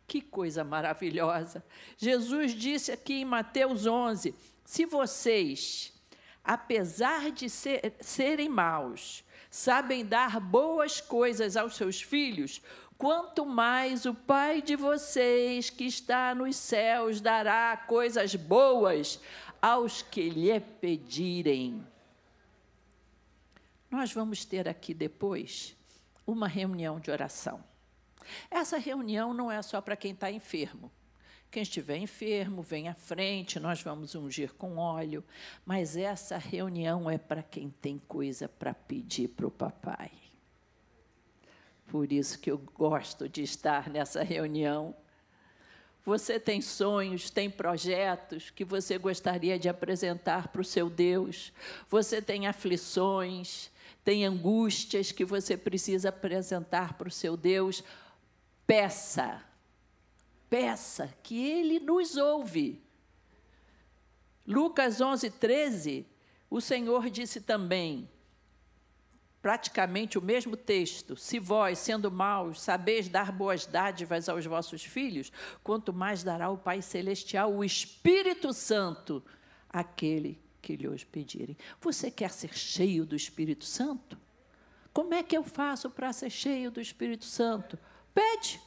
Que 0.07 0.23
coisa 0.23 0.65
maravilhosa. 0.65 1.63
Jesus 1.99 2.53
disse 2.53 2.91
aqui 2.91 3.17
em 3.17 3.25
Mateus 3.27 3.85
11: 3.85 4.35
se 4.65 4.87
vocês, 4.87 5.93
apesar 6.43 7.31
de 7.31 7.51
ser, 7.51 7.97
serem 8.01 8.49
maus, 8.49 9.23
sabem 9.51 10.07
dar 10.07 10.41
boas 10.41 11.03
coisas 11.03 11.55
aos 11.55 11.77
seus 11.77 12.01
filhos, 12.01 12.63
quanto 12.97 13.45
mais 13.45 14.07
o 14.07 14.15
Pai 14.15 14.63
de 14.63 14.75
vocês 14.75 15.69
que 15.69 15.85
está 15.85 16.35
nos 16.35 16.57
céus 16.57 17.21
dará 17.21 17.77
coisas 17.77 18.35
boas 18.35 19.21
aos 19.61 20.01
que 20.01 20.31
lhe 20.31 20.59
pedirem. 20.59 21.87
Nós 23.91 24.11
vamos 24.15 24.47
ter 24.47 24.67
aqui 24.67 24.95
depois 24.95 25.79
uma 26.31 26.49
reunião 26.49 27.01
de 27.01 27.11
oração. 27.11 27.63
Essa 28.51 28.79
reunião 28.79 29.35
não 29.35 29.51
é 29.51 29.61
só 29.63 29.81
para 29.81 29.97
quem 29.97 30.13
está 30.13 30.31
enfermo. 30.31 30.91
Quem 31.51 31.65
estiver 31.65 31.97
enfermo, 31.97 32.63
vem 32.63 32.89
à 32.89 32.95
frente, 32.95 33.59
nós 33.59 33.83
vamos 33.83 34.15
ungir 34.15 34.55
com 34.55 34.77
óleo. 34.77 35.25
Mas 35.67 35.97
essa 35.97 36.39
reunião 36.39 37.11
é 37.11 37.19
para 37.19 37.43
quem 37.43 37.71
tem 37.71 37.99
coisa 37.99 38.49
para 38.49 38.73
pedir 38.73 39.29
para 39.29 39.47
o 39.47 39.51
papai. 39.51 40.13
Por 41.89 42.13
isso 42.13 42.39
que 42.39 42.53
eu 42.53 42.59
gosto 42.59 43.29
de 43.29 43.43
estar 43.43 43.91
nessa 43.91 44.23
reunião. 44.23 44.95
Você 46.05 46.39
tem 46.39 46.63
sonhos, 46.63 47.31
tem 47.31 47.51
projetos 47.51 48.49
que 48.49 48.65
você 48.65 48.97
gostaria 48.97 49.59
de 49.59 49.69
apresentar 49.69 50.49
para 50.49 50.61
o 50.61 50.65
seu 50.65 50.89
Deus. 50.89 51.53
Você 51.89 52.23
tem 52.23 52.47
aflições, 52.47 53.71
tem 54.05 54.25
angústias 54.25 55.13
que 55.13 55.25
você 55.25 55.57
precisa 55.57 56.09
apresentar 56.09 56.95
para 56.95 57.09
o 57.09 57.13
seu 57.13 57.37
Deus. 57.37 57.85
Peça, 58.67 59.43
peça, 60.49 61.15
que 61.23 61.45
Ele 61.47 61.79
nos 61.81 62.17
ouve. 62.17 62.83
Lucas 64.47 65.01
11, 65.01 65.31
13, 65.31 66.07
o 66.49 66.61
Senhor 66.61 67.11
disse 67.11 67.41
também: 67.41 68.09
praticamente 69.43 70.19
o 70.19 70.23
mesmo 70.23 70.57
texto. 70.57 71.17
Se 71.17 71.39
vós, 71.39 71.79
sendo 71.79 72.11
maus, 72.11 72.61
sabeis 72.61 73.09
dar 73.09 73.33
boas 73.33 73.67
dádivas 73.67 74.29
aos 74.29 74.45
vossos 74.47 74.85
filhos, 74.85 75.33
quanto 75.63 75.93
mais 75.93 76.23
dará 76.23 76.51
o 76.51 76.59
Pai 76.59 76.83
Celestial, 76.83 77.53
o 77.53 77.65
Espírito 77.65 78.53
Santo, 78.53 79.23
àquele 79.69 80.39
que 80.61 80.77
lhe 80.77 81.05
pedirem. 81.05 81.57
Você 81.81 82.11
quer 82.11 82.31
ser 82.31 82.55
cheio 82.55 83.05
do 83.05 83.17
Espírito 83.17 83.65
Santo? 83.65 84.19
Como 84.93 85.15
é 85.15 85.23
que 85.23 85.37
eu 85.37 85.45
faço 85.45 85.89
para 85.89 86.13
ser 86.13 86.31
cheio 86.31 86.71
do 86.71 86.81
Espírito 86.81 87.25
Santo? 87.25 87.79
Pede, 88.15 88.61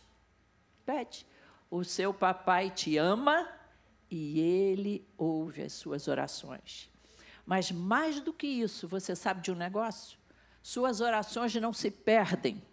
pede. 0.86 1.26
O 1.70 1.84
seu 1.84 2.14
papai 2.14 2.70
te 2.70 2.98
ama 2.98 3.48
e 4.10 4.40
ele 4.40 5.08
ouve 5.18 5.64
as 5.64 5.74
suas 5.74 6.08
orações. 6.08 6.90
Mas 7.46 7.72
mais 7.72 8.20
do 8.22 8.32
que 8.32 8.48
isso, 8.48 8.88
você 8.88 9.16
sabe 9.16 9.42
de 9.42 9.52
um 9.52 9.56
negócio? 9.56 10.18
suas 10.64 11.02
orações 11.02 11.54
não 11.56 11.74
se 11.74 11.92
perdem. 11.92 12.64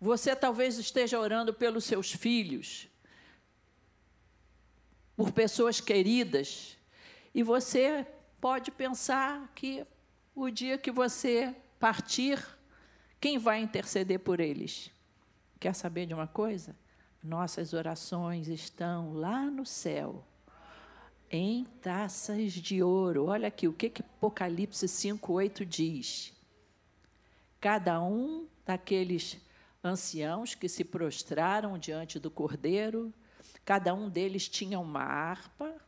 Você 0.00 0.36
talvez 0.36 0.78
esteja 0.78 1.18
orando 1.18 1.52
pelos 1.52 1.84
seus 1.84 2.12
filhos, 2.12 2.88
por 5.16 5.32
pessoas 5.32 5.80
queridas, 5.80 6.75
e 7.36 7.42
você 7.42 8.06
pode 8.40 8.70
pensar 8.70 9.52
que 9.54 9.86
o 10.34 10.48
dia 10.48 10.78
que 10.78 10.90
você 10.90 11.54
partir, 11.78 12.42
quem 13.20 13.36
vai 13.36 13.60
interceder 13.60 14.20
por 14.20 14.40
eles? 14.40 14.90
Quer 15.60 15.74
saber 15.74 16.06
de 16.06 16.14
uma 16.14 16.26
coisa? 16.26 16.74
Nossas 17.22 17.74
orações 17.74 18.48
estão 18.48 19.12
lá 19.12 19.50
no 19.50 19.66
céu, 19.66 20.24
em 21.30 21.64
taças 21.82 22.54
de 22.54 22.82
ouro. 22.82 23.26
Olha 23.26 23.48
aqui 23.48 23.68
o 23.68 23.72
que, 23.74 23.90
que 23.90 24.00
Apocalipse 24.00 24.86
5,8 24.86 25.62
diz. 25.62 26.32
Cada 27.60 28.02
um 28.02 28.48
daqueles 28.64 29.36
anciãos 29.84 30.54
que 30.54 30.70
se 30.70 30.84
prostraram 30.84 31.76
diante 31.76 32.18
do 32.18 32.30
cordeiro, 32.30 33.12
cada 33.62 33.92
um 33.92 34.08
deles 34.08 34.48
tinha 34.48 34.80
uma 34.80 35.02
harpa, 35.02 35.84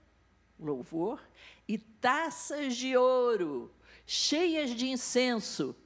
louvor, 0.58 1.20
e 1.66 1.78
taças 1.78 2.76
de 2.76 2.96
ouro, 2.96 3.72
cheias 4.06 4.70
de 4.70 4.88
incenso, 4.88 5.76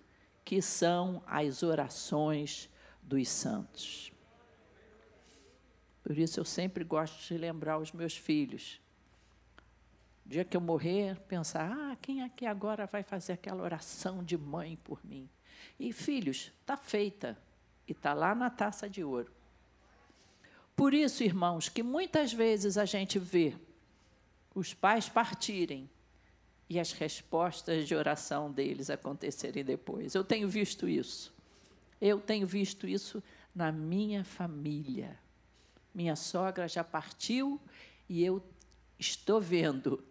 que 0.44 0.60
são 0.60 1.22
as 1.26 1.62
orações 1.62 2.68
dos 3.02 3.28
santos. 3.28 4.12
Por 6.02 6.18
isso 6.18 6.40
eu 6.40 6.44
sempre 6.44 6.82
gosto 6.84 7.26
de 7.26 7.38
lembrar 7.38 7.78
os 7.78 7.92
meus 7.92 8.16
filhos. 8.16 8.80
O 10.26 10.28
dia 10.28 10.44
que 10.44 10.56
eu 10.56 10.60
morrer, 10.60 11.18
pensar, 11.28 11.70
ah, 11.70 11.96
quem 12.00 12.22
aqui 12.22 12.46
agora 12.46 12.86
vai 12.86 13.02
fazer 13.02 13.32
aquela 13.32 13.62
oração 13.62 14.22
de 14.22 14.36
mãe 14.36 14.76
por 14.82 15.04
mim? 15.04 15.28
E 15.78 15.92
filhos, 15.92 16.52
está 16.60 16.76
feita 16.76 17.38
e 17.86 17.92
está 17.92 18.12
lá 18.14 18.34
na 18.34 18.50
taça 18.50 18.88
de 18.88 19.04
ouro. 19.04 19.32
Por 20.74 20.94
isso, 20.94 21.22
irmãos, 21.22 21.68
que 21.68 21.82
muitas 21.82 22.32
vezes 22.32 22.78
a 22.78 22.84
gente 22.84 23.18
vê 23.18 23.54
os 24.54 24.74
pais 24.74 25.08
partirem 25.08 25.88
e 26.68 26.78
as 26.80 26.92
respostas 26.92 27.86
de 27.86 27.94
oração 27.94 28.50
deles 28.50 28.90
acontecerem 28.90 29.64
depois. 29.64 30.14
Eu 30.14 30.24
tenho 30.24 30.48
visto 30.48 30.88
isso. 30.88 31.32
Eu 32.00 32.20
tenho 32.20 32.46
visto 32.46 32.86
isso 32.86 33.22
na 33.54 33.70
minha 33.70 34.24
família. 34.24 35.18
Minha 35.94 36.16
sogra 36.16 36.66
já 36.66 36.82
partiu 36.82 37.60
e 38.08 38.24
eu 38.24 38.42
estou 38.98 39.40
vendo 39.40 40.02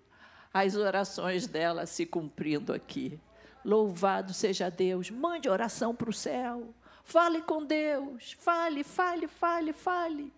as 0.54 0.76
orações 0.76 1.48
dela 1.48 1.86
se 1.86 2.06
cumprindo 2.06 2.74
aqui. 2.74 3.20
Louvado 3.64 4.34
seja 4.34 4.70
Deus. 4.70 5.10
Mande 5.10 5.50
oração 5.50 5.96
para 5.96 6.10
o 6.10 6.14
céu. 6.14 6.74
Fale 7.04 7.42
com 7.42 7.66
Deus. 7.66 8.34
Fale, 8.34 8.84
fale, 8.84 9.28
fale, 9.28 9.74
fale. 9.74 10.34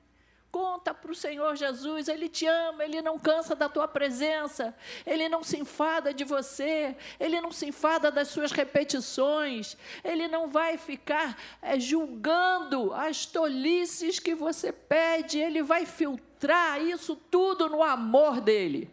Conta 0.53 0.93
para 0.93 1.11
o 1.11 1.15
Senhor 1.15 1.55
Jesus, 1.55 2.07
Ele 2.07 2.29
te 2.29 2.45
ama, 2.45 2.83
Ele 2.83 3.01
não 3.01 3.17
cansa 3.17 3.55
da 3.55 3.67
tua 3.67 3.87
presença, 3.87 4.71
Ele 5.03 5.27
não 5.27 5.43
se 5.43 5.57
enfada 5.57 6.13
de 6.13 6.23
você, 6.23 6.95
Ele 7.19 7.41
não 7.41 7.51
se 7.51 7.65
enfada 7.65 8.11
das 8.11 8.27
suas 8.27 8.51
repetições, 8.51 9.75
Ele 10.03 10.27
não 10.27 10.47
vai 10.47 10.77
ficar 10.77 11.35
é, 11.59 11.79
julgando 11.79 12.93
as 12.93 13.25
tolices 13.25 14.19
que 14.19 14.35
você 14.35 14.71
pede, 14.71 15.39
Ele 15.39 15.63
vai 15.63 15.87
filtrar 15.87 16.79
isso 16.79 17.15
tudo 17.15 17.67
no 17.67 17.81
amor 17.81 18.39
dEle. 18.39 18.91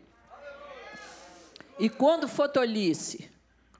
E 1.78 1.90
quando 1.90 2.26
for 2.26 2.48
tolice, 2.48 3.30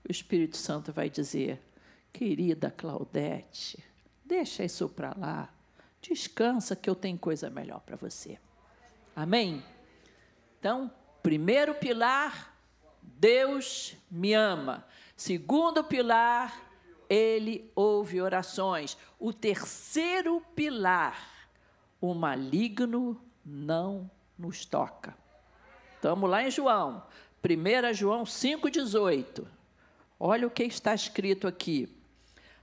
o 0.07 0.13
Espírito 0.13 0.59
Santo 0.59 0.93
vai 0.93 1.09
dizer: 1.09 1.59
querida 2.13 2.71
Claudete, 2.71 3.83
deixa 4.27 4.63
isso 4.63 4.87
para 4.87 5.15
lá 5.17 5.49
Descansa 6.01 6.75
que 6.75 6.89
eu 6.89 6.95
tenho 6.95 7.19
coisa 7.19 7.51
melhor 7.51 7.81
para 7.81 7.97
você. 7.97 8.39
Amém? 9.15 9.63
Então, 10.59 10.91
primeiro 11.23 11.75
pilar, 11.75 12.57
Deus 13.03 13.97
me 14.11 14.33
ama. 14.33 14.87
Segundo 15.17 15.85
pilar, 15.85 16.71
ele 17.09 17.71
ouve 17.75 18.21
orações. 18.21 18.97
O 19.19 19.33
terceiro 19.33 20.41
pilar, 20.55 21.49
o 22.01 22.15
maligno 22.15 23.21
não 23.45 24.11
nos 24.39 24.65
toca. 24.65 25.15
Estamos 25.97 26.31
lá 26.31 26.43
em 26.43 26.51
João, 26.51 27.05
1 27.45 27.95
João 27.95 28.25
5,18. 28.25 29.47
Olha 30.19 30.47
o 30.47 30.51
que 30.51 30.63
está 30.63 30.95
escrito 30.95 31.47
aqui. 31.47 31.89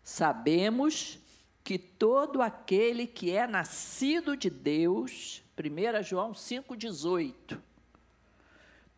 Sabemos 0.04 1.20
que 1.68 1.78
todo 1.78 2.42
aquele 2.42 3.06
que 3.06 3.30
é 3.30 3.46
nascido 3.46 4.38
de 4.38 4.50
Deus, 4.50 5.44
1 5.60 6.02
João 6.02 6.32
5,18, 6.32 7.60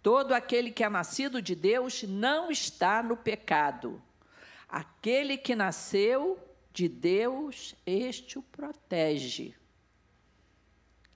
todo 0.04 0.34
aquele 0.34 0.70
que 0.70 0.84
é 0.84 0.88
nascido 0.88 1.42
de 1.42 1.56
Deus 1.56 2.04
não 2.04 2.52
está 2.52 3.02
no 3.02 3.18
pecado. 3.18 4.00
Aquele 4.68 5.36
que 5.36 5.56
nasceu 5.56 6.38
de 6.72 6.88
Deus, 6.88 7.74
este 7.88 8.38
o 8.38 8.44
protege. 8.44 9.56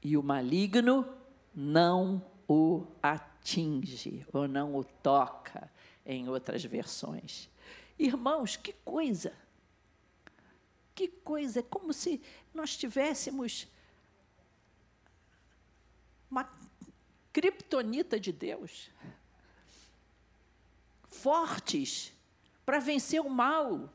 E 0.02 0.18
o 0.18 0.24
maligno 0.24 1.08
não 1.54 2.26
o 2.48 2.84
atinge, 3.00 4.26
ou 4.34 4.48
não 4.48 4.76
o 4.76 4.84
toca, 4.84 5.72
em 6.04 6.28
outras 6.28 6.66
versões. 6.66 7.48
Irmãos, 8.00 8.56
que 8.56 8.74
coisa! 8.84 9.43
Que 10.96 11.08
coisa, 11.08 11.60
é 11.60 11.64
como 11.64 11.92
se 11.92 12.22
nós 12.54 12.78
tivéssemos 12.78 13.68
uma 16.30 16.50
criptonita 17.32 18.20
de 18.20 18.32
Deus. 18.32 18.90
Fortes 21.04 22.14
para 22.66 22.80
vencer 22.80 23.22
o 23.22 23.30
mal. 23.30 23.90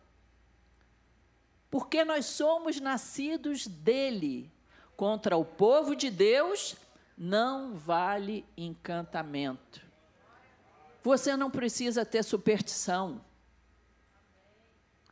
Porque 1.71 2.05
nós 2.05 2.27
somos 2.27 2.81
nascidos 2.81 3.67
dele. 3.67 4.51
Contra 4.97 5.37
o 5.37 5.45
povo 5.45 5.95
de 5.95 6.11
Deus 6.11 6.77
não 7.17 7.75
vale 7.75 8.45
encantamento. 8.57 9.87
Você 11.03 11.37
não 11.37 11.51
precisa 11.51 12.05
ter 12.05 12.23
superstição. 12.23 13.25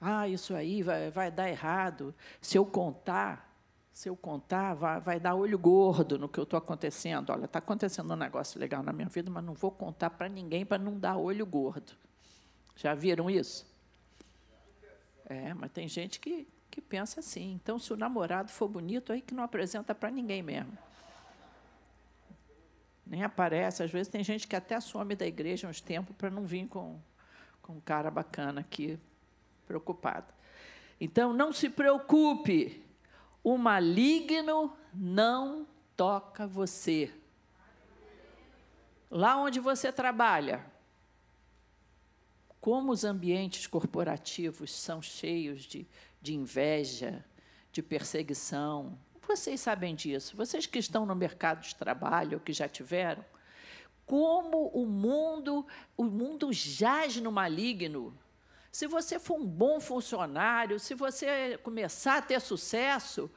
Ah, 0.00 0.28
isso 0.28 0.54
aí 0.54 0.82
vai, 0.82 1.10
vai 1.10 1.30
dar 1.30 1.48
errado. 1.48 2.14
Se 2.40 2.58
eu 2.58 2.66
contar, 2.66 3.56
se 3.92 4.08
eu 4.08 4.16
contar, 4.16 4.74
vai, 4.74 5.00
vai 5.00 5.20
dar 5.20 5.34
olho 5.34 5.58
gordo 5.58 6.18
no 6.18 6.28
que 6.28 6.38
eu 6.38 6.44
estou 6.44 6.58
acontecendo. 6.58 7.30
Olha, 7.30 7.46
está 7.46 7.58
acontecendo 7.58 8.12
um 8.12 8.16
negócio 8.16 8.60
legal 8.60 8.82
na 8.82 8.92
minha 8.92 9.08
vida, 9.08 9.30
mas 9.30 9.42
não 9.42 9.54
vou 9.54 9.70
contar 9.70 10.10
para 10.10 10.28
ninguém 10.28 10.66
para 10.66 10.78
não 10.78 10.98
dar 10.98 11.16
olho 11.16 11.46
gordo. 11.46 11.92
Já 12.74 12.94
viram 12.94 13.30
isso? 13.30 13.66
É, 15.24 15.54
mas 15.54 15.70
tem 15.72 15.88
gente 15.88 16.20
que, 16.20 16.46
que 16.70 16.82
pensa 16.82 17.20
assim. 17.20 17.54
Então, 17.54 17.78
se 17.78 17.90
o 17.92 17.96
namorado 17.96 18.50
for 18.50 18.68
bonito, 18.68 19.12
aí 19.12 19.22
que 19.22 19.34
não 19.34 19.42
apresenta 19.42 19.94
para 19.94 20.10
ninguém 20.10 20.42
mesmo. 20.42 20.76
Nem 23.06 23.24
aparece. 23.24 23.82
Às 23.82 23.90
vezes 23.90 24.08
tem 24.08 24.22
gente 24.22 24.46
que 24.46 24.54
até 24.54 24.78
some 24.78 25.16
da 25.16 25.26
igreja 25.26 25.68
uns 25.68 25.80
tempos 25.80 26.14
para 26.14 26.28
não 26.28 26.44
vir 26.44 26.68
com, 26.68 27.00
com 27.62 27.74
um 27.74 27.80
cara 27.80 28.10
bacana 28.10 28.60
aqui 28.60 29.00
preocupada. 29.66 30.34
Então, 31.00 31.32
não 31.32 31.52
se 31.52 31.68
preocupe, 31.68 32.82
o 33.44 33.58
maligno 33.58 34.72
não 34.94 35.66
toca 35.96 36.46
você. 36.46 37.12
Lá 39.10 39.36
onde 39.36 39.60
você 39.60 39.92
trabalha, 39.92 40.64
como 42.60 42.90
os 42.90 43.04
ambientes 43.04 43.66
corporativos 43.66 44.72
são 44.72 45.00
cheios 45.00 45.62
de, 45.62 45.86
de 46.20 46.34
inveja, 46.34 47.24
de 47.70 47.82
perseguição. 47.82 48.98
Vocês 49.26 49.60
sabem 49.60 49.94
disso. 49.94 50.36
Vocês 50.36 50.66
que 50.66 50.78
estão 50.78 51.06
no 51.06 51.14
mercado 51.14 51.60
de 51.60 51.76
trabalho, 51.76 52.40
que 52.40 52.52
já 52.52 52.68
tiveram, 52.68 53.24
como 54.04 54.68
o 54.68 54.86
mundo, 54.86 55.66
o 55.96 56.04
mundo 56.04 56.52
jaz 56.52 57.16
no 57.16 57.30
maligno 57.30 58.16
se 58.76 58.86
você 58.86 59.18
for 59.18 59.38
um 59.40 59.46
bom 59.46 59.80
funcionário, 59.80 60.78
se 60.78 60.92
você 60.92 61.58
começar 61.62 62.18
a 62.18 62.20
ter 62.20 62.38
sucesso, 62.42 63.30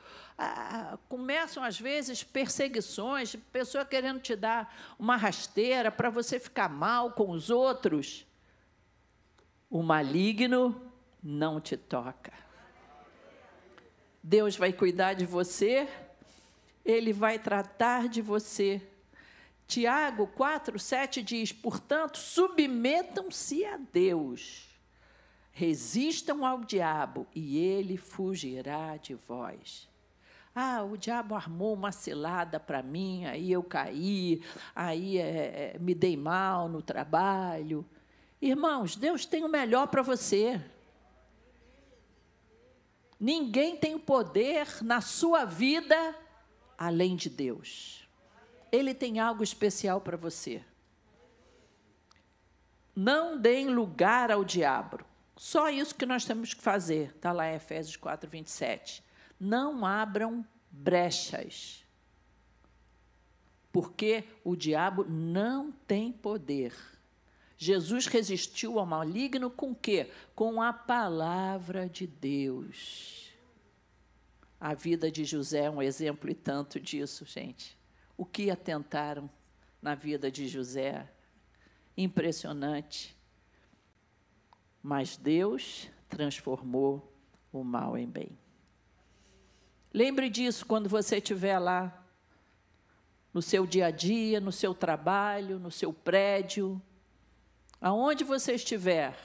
começam 1.08 1.64
às 1.64 1.80
vezes 1.80 2.26
perseguições, 2.26 3.38
pessoa 3.50 3.86
querendo 3.86 4.20
te 4.20 4.36
dar 4.36 4.94
uma 5.00 5.16
rasteira 5.16 5.90
para 5.90 6.10
você 6.10 6.42
ficar 6.42 6.68
mal 6.68 7.14
com 7.14 7.32
os 7.32 7.50
outros. 7.50 8.28
O 9.70 9.82
maligno 9.82 10.92
não 11.24 11.62
te 11.62 11.78
toca. 11.78 12.34
Deus 14.22 14.58
vai 14.58 14.74
cuidar 14.74 15.14
de 15.14 15.26
você, 15.26 15.88
ele 16.84 17.14
vai 17.14 17.40
tratar 17.40 18.10
de 18.10 18.22
você. 18.22 18.86
Tiago 19.66 20.28
4, 20.28 20.78
7 20.78 21.24
diz: 21.24 21.54
portanto, 21.54 22.18
submetam-se 22.18 23.64
a 23.64 23.78
Deus 23.78 24.69
Resistam 25.60 26.46
ao 26.46 26.64
diabo 26.64 27.28
e 27.36 27.58
ele 27.58 27.98
fugirá 27.98 28.96
de 28.96 29.14
vós. 29.14 29.90
Ah, 30.56 30.82
o 30.84 30.96
diabo 30.96 31.36
armou 31.36 31.74
uma 31.74 31.92
cilada 31.92 32.58
para 32.62 32.82
mim, 32.82 33.26
aí 33.26 33.52
eu 33.52 33.62
caí, 33.62 34.42
aí 34.74 35.18
é, 35.18 35.74
é, 35.76 35.78
me 35.78 35.94
dei 35.94 36.16
mal 36.16 36.70
no 36.70 36.82
trabalho. 36.82 37.86
Irmãos, 38.42 38.96
Deus 38.96 39.26
tem 39.26 39.44
o 39.44 39.50
melhor 39.50 39.88
para 39.88 40.02
você. 40.02 40.64
Ninguém 43.20 43.76
tem 43.76 43.96
o 43.96 44.00
poder 44.00 44.82
na 44.82 45.02
sua 45.02 45.44
vida 45.44 46.16
além 46.78 47.18
de 47.18 47.30
Deus. 47.30 48.08
Ele 48.72 48.94
tem 48.94 49.20
algo 49.20 49.44
especial 49.44 50.00
para 50.00 50.16
você. 50.16 50.64
Não 52.96 53.38
deem 53.38 53.68
lugar 53.68 54.32
ao 54.32 54.46
diabo. 54.46 55.09
Só 55.40 55.70
isso 55.70 55.96
que 55.96 56.06
nós 56.06 56.26
temos 56.26 56.54
que 56.54 56.62
fazer. 56.62 57.14
Está 57.16 57.32
lá 57.32 57.50
em 57.50 57.56
Efésios 57.56 57.96
4, 57.96 58.30
27. 58.30 59.02
Não 59.40 59.86
abram 59.86 60.46
brechas. 60.70 61.86
Porque 63.72 64.26
o 64.44 64.54
diabo 64.54 65.06
não 65.06 65.72
tem 65.72 66.12
poder. 66.12 66.76
Jesus 67.58 68.06
resistiu 68.06 68.78
ao 68.78 68.86
maligno 68.86 69.50
com 69.50 69.74
quê? 69.74 70.12
Com 70.36 70.62
a 70.62 70.74
palavra 70.74 71.88
de 71.88 72.06
Deus. 72.06 73.32
A 74.60 74.74
vida 74.74 75.10
de 75.10 75.24
José 75.24 75.64
é 75.64 75.70
um 75.70 75.82
exemplo 75.82 76.30
e 76.30 76.36
tanto 76.36 76.82
disso, 76.82 77.24
gente. 77.24 77.78
O 78.18 78.26
que 78.26 78.52
atentaram 78.52 79.30
na 79.82 79.96
vida 79.96 80.30
de 80.30 80.50
José? 80.50 81.10
Impressionante. 81.96 83.18
Mas 84.82 85.18
Deus 85.18 85.90
transformou 86.08 87.12
o 87.52 87.64
mal 87.64 87.98
em 87.98 88.08
bem. 88.08 88.38
Lembre 89.94 90.30
disso 90.30 90.66
quando 90.66 90.88
você 90.88 91.18
estiver 91.18 91.58
lá, 91.60 92.06
no 93.34 93.42
seu 93.42 93.66
dia 93.66 93.88
a 93.88 93.92
dia, 93.92 94.40
no 94.40 94.52
seu 94.52 94.74
trabalho, 94.74 95.60
no 95.60 95.72
seu 95.72 95.94
prédio, 95.94 96.82
aonde 97.82 98.24
você 98.24 98.54
estiver, 98.54 99.16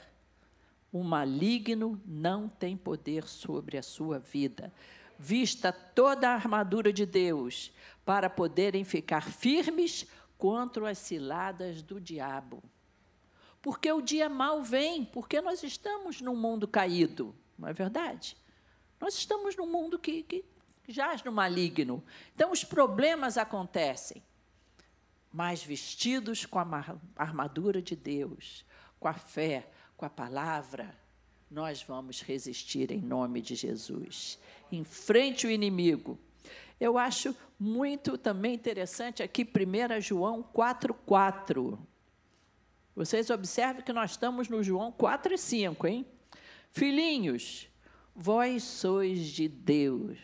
o 0.91 1.03
maligno 1.03 2.01
não 2.05 2.47
tem 2.47 2.77
poder 2.77 3.27
sobre 3.27 3.77
a 3.77 3.83
sua 3.83 4.19
vida. 4.19 4.71
Vista 5.17 5.71
toda 5.71 6.29
a 6.29 6.35
armadura 6.35 6.91
de 6.91 7.05
Deus 7.05 7.71
para 8.05 8.29
poderem 8.29 8.83
ficar 8.83 9.29
firmes 9.29 10.05
contra 10.37 10.89
as 10.89 10.97
ciladas 10.97 11.81
do 11.81 11.99
diabo. 11.99 12.63
Porque 13.65 13.91
o 13.91 13.99
dia 13.99 14.29
mal 14.29 14.61
vem, 14.61 15.03
porque 15.03 15.41
nós 15.41 15.63
estamos 15.63 16.21
num 16.21 16.35
mundo 16.35 16.67
caído, 16.67 17.33
não 17.57 17.67
é 17.67 17.73
verdade? 17.73 18.37
Nós 19.01 19.15
estamos 19.15 19.55
num 19.55 19.65
mundo 19.65 19.97
que, 19.97 20.21
que 20.21 20.45
jaz 20.87 21.23
no 21.23 21.31
maligno. 21.31 22.03
Então, 22.35 22.51
os 22.51 22.63
problemas 22.63 23.39
acontecem. 23.39 24.21
Mas 25.33 25.63
vestidos 25.63 26.45
com 26.45 26.59
a 26.59 26.95
armadura 27.15 27.81
de 27.81 27.95
Deus, 27.95 28.63
com 28.99 29.07
a 29.07 29.15
fé, 29.15 29.67
com 29.97 30.05
a 30.05 30.11
palavra, 30.11 30.95
nós 31.49 31.81
vamos 31.81 32.21
resistir 32.21 32.91
em 32.91 33.01
nome 33.01 33.41
de 33.41 33.55
Jesus. 33.55 34.37
Enfrente 34.71 35.47
o 35.47 35.49
inimigo. 35.49 36.19
Eu 36.79 36.99
acho 36.99 37.35
muito 37.59 38.15
também 38.15 38.53
interessante 38.53 39.23
aqui 39.23 39.43
1 39.43 40.01
João 40.01 40.43
4,4. 40.53 41.79
Vocês 42.95 43.29
observem 43.29 43.83
que 43.83 43.91
nós 43.91 44.11
estamos 44.11 44.47
no 44.47 44.63
João 44.63 44.91
4 44.91 45.33
e 45.33 45.37
5, 45.37 45.87
hein? 45.87 46.05
Filhinhos, 46.71 47.67
vós 48.15 48.63
sois 48.63 49.27
de 49.27 49.49
Deus. 49.49 50.17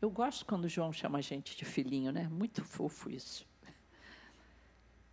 Eu 0.00 0.10
gosto 0.10 0.44
quando 0.44 0.68
João 0.68 0.92
chama 0.92 1.18
a 1.18 1.22
gente 1.22 1.56
de 1.56 1.64
filhinho, 1.64 2.12
né? 2.12 2.28
Muito 2.28 2.62
fofo 2.62 3.08
isso. 3.10 3.46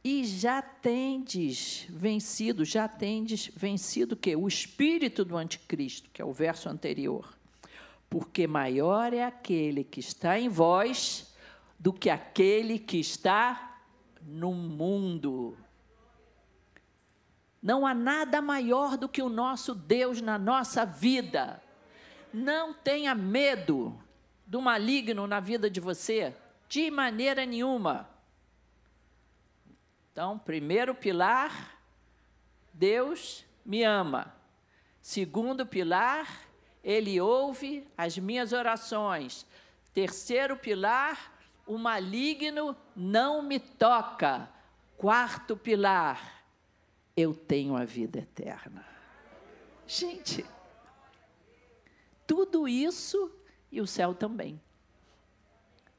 E 0.03 0.25
já 0.25 0.61
tendes 0.61 1.87
vencido, 1.89 2.65
já 2.65 2.89
tendes 2.89 3.47
vencido 3.55 4.15
o 4.15 4.17
quê? 4.17 4.35
O 4.35 4.49
espírito 4.49 5.23
do 5.23 5.37
anticristo, 5.37 6.09
que 6.11 6.21
é 6.21 6.25
o 6.25 6.33
verso 6.33 6.67
anterior. 6.67 7.37
Porque 8.09 8.45
maior 8.45 9.13
é 9.13 9.23
aquele 9.23 9.85
que 9.85 10.01
está 10.01 10.37
em 10.37 10.49
vós 10.49 11.33
do 11.79 11.93
que 11.93 12.09
aquele 12.09 12.77
que 12.77 12.99
está 12.99 13.72
no 14.25 14.53
mundo. 14.53 15.57
Não 17.61 17.87
há 17.87 17.93
nada 17.93 18.41
maior 18.41 18.97
do 18.97 19.07
que 19.07 19.21
o 19.21 19.29
nosso 19.29 19.73
Deus 19.73 20.21
na 20.21 20.37
nossa 20.37 20.85
vida. 20.85 21.61
Não 22.33 22.73
tenha 22.73 23.15
medo 23.15 23.97
do 24.45 24.61
maligno 24.61 25.25
na 25.25 25.39
vida 25.39 25.69
de 25.69 25.79
você, 25.79 26.35
de 26.67 26.91
maneira 26.91 27.45
nenhuma. 27.45 28.09
Então, 30.11 30.37
primeiro 30.37 30.93
pilar, 30.93 31.79
Deus 32.73 33.45
me 33.65 33.83
ama. 33.83 34.35
Segundo 35.01 35.65
pilar, 35.65 36.47
Ele 36.83 37.19
ouve 37.19 37.87
as 37.97 38.17
minhas 38.17 38.53
orações. 38.53 39.45
Terceiro 39.93 40.57
pilar, 40.57 41.32
o 41.65 41.77
maligno 41.77 42.75
não 42.95 43.41
me 43.41 43.59
toca. 43.59 44.49
Quarto 44.97 45.57
pilar, 45.57 46.45
eu 47.15 47.33
tenho 47.33 47.75
a 47.75 47.83
vida 47.83 48.19
eterna. 48.19 48.85
Gente, 49.85 50.45
tudo 52.25 52.67
isso 52.67 53.31
e 53.71 53.81
o 53.81 53.87
céu 53.87 54.13
também. 54.13 54.61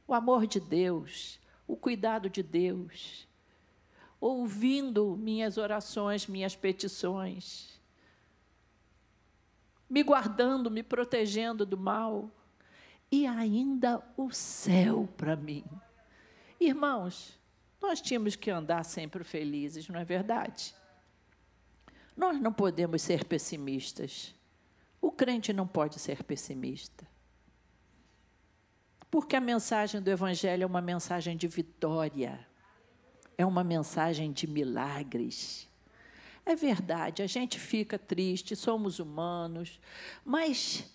O 0.06 0.14
amor 0.14 0.46
de 0.46 0.60
Deus, 0.60 1.38
o 1.66 1.76
cuidado 1.76 2.28
de 2.28 2.42
Deus, 2.42 3.28
ouvindo 4.20 5.16
minhas 5.16 5.58
orações, 5.58 6.26
minhas 6.26 6.56
petições, 6.56 7.80
me 9.88 10.02
guardando, 10.02 10.70
me 10.70 10.82
protegendo 10.82 11.66
do 11.66 11.76
mal 11.76 12.30
e 13.14 13.28
ainda 13.28 14.02
o 14.16 14.32
céu 14.32 15.08
para 15.16 15.36
mim. 15.36 15.64
Irmãos, 16.58 17.38
nós 17.80 18.00
tínhamos 18.00 18.34
que 18.34 18.50
andar 18.50 18.84
sempre 18.84 19.22
felizes, 19.22 19.88
não 19.88 20.00
é 20.00 20.04
verdade? 20.04 20.74
Nós 22.16 22.40
não 22.40 22.52
podemos 22.52 23.02
ser 23.02 23.24
pessimistas. 23.24 24.34
O 25.00 25.12
crente 25.12 25.52
não 25.52 25.64
pode 25.64 26.00
ser 26.00 26.24
pessimista. 26.24 27.06
Porque 29.08 29.36
a 29.36 29.40
mensagem 29.40 30.02
do 30.02 30.10
Evangelho 30.10 30.64
é 30.64 30.66
uma 30.66 30.80
mensagem 30.80 31.36
de 31.36 31.46
vitória, 31.46 32.44
é 33.38 33.46
uma 33.46 33.62
mensagem 33.62 34.32
de 34.32 34.48
milagres. 34.48 35.68
É 36.44 36.56
verdade, 36.56 37.22
a 37.22 37.28
gente 37.28 37.60
fica 37.60 37.96
triste, 37.96 38.56
somos 38.56 38.98
humanos, 38.98 39.78
mas 40.24 40.92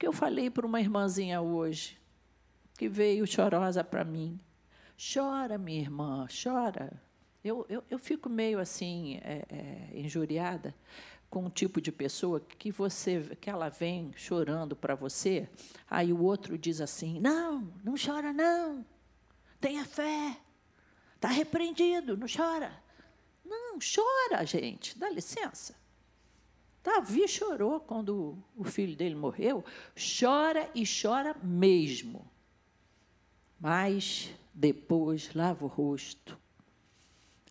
que 0.00 0.06
eu 0.06 0.14
falei 0.14 0.48
para 0.48 0.66
uma 0.66 0.80
irmãzinha 0.80 1.42
hoje, 1.42 2.00
que 2.78 2.88
veio 2.88 3.26
chorosa 3.26 3.84
para 3.84 4.02
mim. 4.02 4.40
Chora, 4.96 5.58
minha 5.58 5.78
irmã, 5.78 6.26
chora. 6.42 6.90
Eu, 7.44 7.66
eu, 7.68 7.84
eu 7.90 7.98
fico 7.98 8.26
meio 8.30 8.58
assim, 8.58 9.18
é, 9.18 9.44
é, 9.50 10.00
injuriada 10.00 10.74
com 11.28 11.44
um 11.44 11.50
tipo 11.50 11.82
de 11.82 11.92
pessoa 11.92 12.40
que 12.40 12.72
você 12.72 13.36
que 13.42 13.50
ela 13.50 13.68
vem 13.68 14.10
chorando 14.16 14.74
para 14.74 14.94
você, 14.94 15.46
aí 15.88 16.14
o 16.14 16.22
outro 16.22 16.56
diz 16.56 16.80
assim: 16.80 17.20
não, 17.20 17.70
não 17.84 17.94
chora 17.94 18.32
não, 18.32 18.84
tenha 19.60 19.84
fé, 19.84 20.34
está 21.14 21.28
repreendido, 21.28 22.16
não 22.16 22.26
chora. 22.26 22.72
Não, 23.44 23.78
chora, 23.78 24.46
gente, 24.46 24.98
dá 24.98 25.10
licença. 25.10 25.74
Davi 26.82 27.28
chorou 27.28 27.80
quando 27.80 28.38
o 28.56 28.64
filho 28.64 28.96
dele 28.96 29.14
morreu, 29.14 29.64
chora 29.94 30.70
e 30.74 30.84
chora 30.84 31.36
mesmo. 31.42 32.26
Mas 33.58 34.30
depois 34.54 35.34
lava 35.34 35.64
o 35.64 35.68
rosto, 35.68 36.38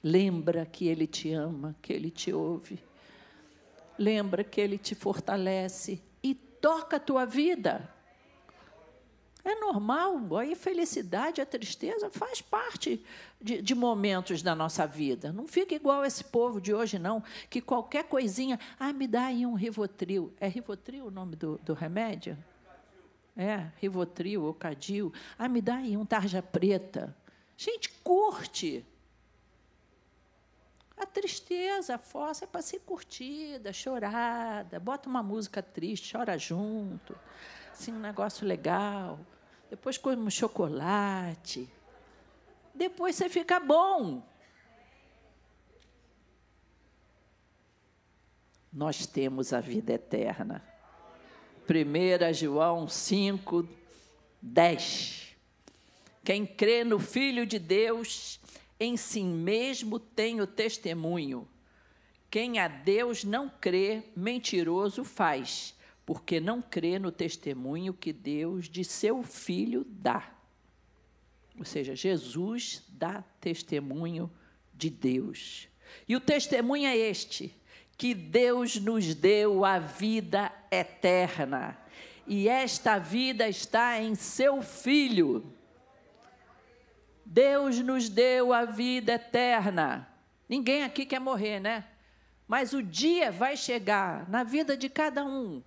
lembra 0.04 0.65
que 0.65 0.88
ele 0.88 1.06
te 1.06 1.32
ama, 1.32 1.76
que 1.82 1.94
ele 1.94 2.10
te 2.10 2.34
ouve, 2.34 2.80
lembra 3.98 4.44
que 4.44 4.60
ele 4.60 4.78
te 4.78 4.96
fortalece 4.96 6.02
e 6.24 6.34
toca 6.34 6.98
a 6.98 7.00
tua 7.00 7.26
vida. 7.26 7.94
É 9.43 9.56
normal, 9.56 10.38
a 10.38 10.45
infelicidade, 10.45 11.39
a 11.39 11.45
tristeza 11.45 12.10
faz 12.10 12.41
parte 12.41 13.04
de, 13.41 13.62
de, 13.62 13.73
momentos 13.73 14.41
da 14.41 14.54
nossa 14.54 14.86
vida. 14.86 15.32
Não 15.32 15.47
fica 15.47 15.73
igual 15.73 16.04
esse 16.04 16.23
povo 16.23 16.60
de 16.60 16.73
hoje, 16.73 16.99
não, 16.99 17.23
que 17.49 17.62
qualquer 17.62 18.04
coisinha, 18.04 18.60
ah, 18.78 18.91
me 18.91 19.08
dá 19.08 19.25
aí 19.25 19.45
um 19.45 19.54
Rivotril. 19.54 20.34
É 20.39 20.47
Rivotril 20.47 21.06
o 21.06 21.12
nome 21.12 21.38
do, 21.38 21.58
do 21.63 21.73
remédio? 21.73 22.38
É, 23.36 23.67
Rivotril 23.78 24.43
ou 24.43 24.54
Cadil. 24.54 25.13
Ah, 25.38 25.47
me 25.47 25.62
dá 25.62 25.75
aí 25.75 25.95
um 25.95 26.06
tarja 26.06 26.41
preta. 26.41 27.15
Gente, 27.56 27.89
curte. 28.04 28.86
A 30.97 31.06
tristeza, 31.06 31.95
a 31.95 31.97
força 31.97 32.43
é 32.43 32.47
para 32.47 32.62
ser 32.62 32.80
curtida, 32.80 33.71
chorada. 33.71 34.82
Bota 34.82 35.08
uma 35.08 35.23
música 35.23 35.63
triste, 35.63 36.12
chora 36.12 36.38
junto 36.38 37.15
assim, 37.80 37.94
um 37.94 38.00
negócio 38.00 38.46
legal. 38.46 39.18
Depois 39.70 39.98
come 39.98 40.22
um 40.22 40.30
chocolate. 40.30 41.70
Depois 42.76 43.15
você 43.15 43.30
fica 43.30 43.60
bom. 43.60 44.22
Nós 48.72 49.08
temos 49.08 49.54
a 49.54 49.62
vida 49.62 49.94
eterna. 49.94 50.62
1 51.68 52.34
João 52.34 52.88
5, 52.88 53.68
10. 54.42 55.36
Quem 56.24 56.46
crê 56.46 56.84
no 56.84 57.00
Filho 57.00 57.46
de 57.46 57.58
Deus, 57.58 58.39
em 58.80 58.98
si 58.98 59.24
mesmo 59.24 60.00
tem 60.00 60.42
o 60.42 60.48
testemunho. 60.48 61.48
Quem 62.30 62.60
a 62.60 62.68
Deus 62.68 63.24
não 63.24 63.50
crê, 63.50 64.04
mentiroso 64.15 65.04
faz 65.04 65.79
porque 66.10 66.39
não 66.39 66.60
crê 66.60 66.98
no 66.98 67.12
testemunho 67.12 67.93
que 67.93 68.12
Deus 68.12 68.67
de 68.67 68.84
seu 68.84 69.22
Filho 69.22 69.86
dá. 69.88 70.32
Ou 71.56 71.63
seja, 71.63 71.95
Jesus 71.95 72.84
dá 72.89 73.24
testemunho 73.39 74.28
de 74.74 74.89
Deus. 74.89 75.67
E 76.08 76.15
o 76.15 76.19
testemunho 76.19 76.88
é 76.88 76.98
este: 76.98 77.56
que 77.95 78.15
Deus 78.15 78.78
nos 78.78 79.13
deu 79.13 79.63
a 79.63 79.78
vida 79.78 80.52
eterna. 80.72 81.78
E 82.26 82.50
esta 82.50 82.98
vida 82.98 83.48
está 83.48 84.02
em 84.02 84.15
seu 84.15 84.63
Filho. 84.63 85.54
Deus 87.24 87.78
nos 87.82 88.10
deu 88.10 88.52
a 88.52 88.65
vida 88.65 89.12
eterna. 89.12 90.12
Ninguém 90.50 90.82
aqui 90.82 91.06
quer 91.06 91.19
morrer, 91.19 91.60
né? 91.60 91.86
Mas 92.48 92.74
o 92.74 92.82
dia 92.82 93.32
vai 93.32 93.56
chegar 93.56 94.28
na 94.28 94.43
vida 94.43 94.76
de 94.76 94.89
cada 94.89 95.24
um 95.24 95.62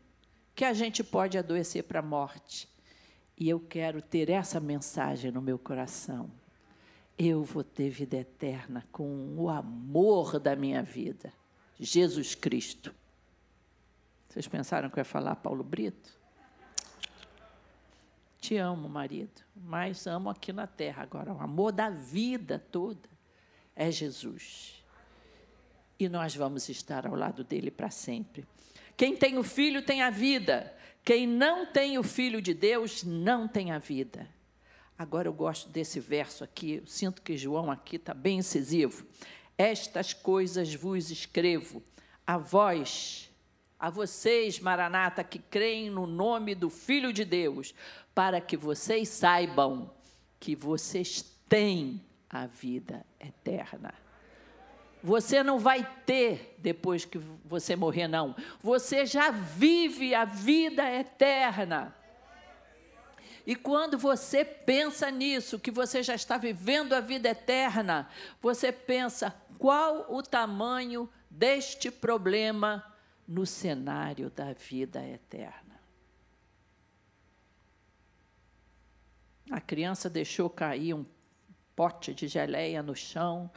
que 0.55 0.65
a 0.65 0.73
gente 0.73 1.03
pode 1.03 1.39
adoecer 1.39 1.85
para 1.85 2.01
a 2.01 2.03
morte. 2.03 2.69
E 3.37 3.49
eu 3.49 3.59
quero 3.59 4.03
ter 4.03 4.31
essa 4.31 4.61
mensagem 4.61 5.31
no 5.31 5.41
meu 5.41 5.59
coração. 5.59 6.31
Eu 7.19 7.43
vou 7.43 7.65
ter 7.65 7.91
vida 7.91 8.17
eterna 8.17 8.87
com 8.93 9.35
o 9.37 9.49
amor 9.49 10.39
da 10.39 10.55
minha 10.55 10.83
vida. 10.83 11.33
Jesus 11.79 12.35
Cristo. 12.35 12.95
Vocês 14.29 14.47
pensaram 14.49 14.89
que 14.89 14.99
eu 14.99 15.01
ia 15.01 15.05
falar 15.05 15.37
Paulo 15.37 15.63
Brito? 15.63 16.19
Te 18.41 18.57
amo, 18.57 18.89
marido, 18.89 19.43
mas 19.55 20.07
amo 20.07 20.29
aqui 20.29 20.53
na 20.53 20.67
terra. 20.67 21.03
Agora, 21.03 21.33
o 21.33 21.41
amor 21.41 21.71
da 21.71 21.91
vida 21.91 22.59
toda 22.59 23.09
é 23.77 23.91
Jesus. 23.91 24.83
E 25.99 26.09
nós 26.09 26.35
vamos 26.35 26.69
estar 26.69 27.07
ao 27.07 27.15
lado 27.15 27.45
dele 27.45 27.71
para 27.71 27.91
sempre. 27.91 28.45
Quem 28.97 29.17
tem 29.17 29.39
o 29.39 29.43
filho 29.43 29.83
tem 29.83 30.03
a 30.03 30.11
vida. 30.11 30.73
Quem 31.05 31.27
não 31.27 31.67
tem 31.67 31.99
o 31.99 32.03
filho 32.03 32.41
de 32.41 32.55
Deus 32.55 33.03
não 33.03 33.49
tem 33.49 33.73
a 33.73 33.79
vida. 33.79 34.29
Agora 34.97 35.27
eu 35.27 35.33
gosto 35.33 35.69
desse 35.69 35.99
verso 35.99 36.45
aqui, 36.45 36.75
eu 36.75 36.87
sinto 36.87 37.23
que 37.23 37.37
João 37.37 37.71
aqui 37.71 37.97
está 37.97 38.15
bem 38.15 38.39
incisivo. 38.39 39.05
Estas 39.59 40.13
coisas 40.13 40.73
vos 40.75 41.11
escrevo, 41.11 41.83
a 42.25 42.39
vós, 42.39 43.29
a 43.79 43.91
vocês, 43.91 44.61
Maranata, 44.61 45.25
que 45.25 45.41
creem 45.41 45.91
no 45.91 46.07
nome 46.07 46.55
do 46.55 46.71
Filho 46.71 47.13
de 47.13 47.25
Deus, 47.25 47.75
para 48.15 48.41
que 48.41 48.57
vocês 48.57 49.09
saibam 49.09 49.93
que 50.39 50.55
vocês 50.55 51.23
têm 51.49 52.01
a 52.31 52.47
vida 52.47 53.05
eterna. 53.19 53.93
Você 55.03 55.43
não 55.43 55.59
vai 55.59 55.85
ter 56.07 56.55
depois 56.59 57.05
que 57.05 57.19
você 57.45 57.75
morrer, 57.75 58.07
não. 58.07 58.37
Você 58.61 59.05
já 59.05 59.31
vive 59.31 60.15
a 60.15 60.25
vida 60.25 60.89
eterna. 60.89 61.95
E 63.45 63.57
quando 63.57 63.99
você 63.99 64.45
pensa 64.45 65.11
nisso, 65.11 65.59
que 65.59 65.71
você 65.71 66.03
já 66.03 66.15
está 66.15 66.37
vivendo 66.37 66.93
a 66.93 67.01
vida 67.01 67.29
eterna, 67.29 68.09
você 68.41 68.71
pensa 68.71 69.35
qual 69.59 70.07
o 70.13 70.23
tamanho 70.23 71.09
deste 71.29 71.91
problema 71.91 72.85
no 73.27 73.45
cenário 73.45 74.31
da 74.31 74.53
vida 74.53 75.05
eterna. 75.05 75.81
A 79.51 79.61
criança 79.61 80.09
deixou 80.09 80.49
cair 80.49 80.95
um 80.95 81.05
pote 81.75 82.15
de 82.15 82.29
geleia 82.29 82.83
no 82.83 82.95
chão, 82.95 83.51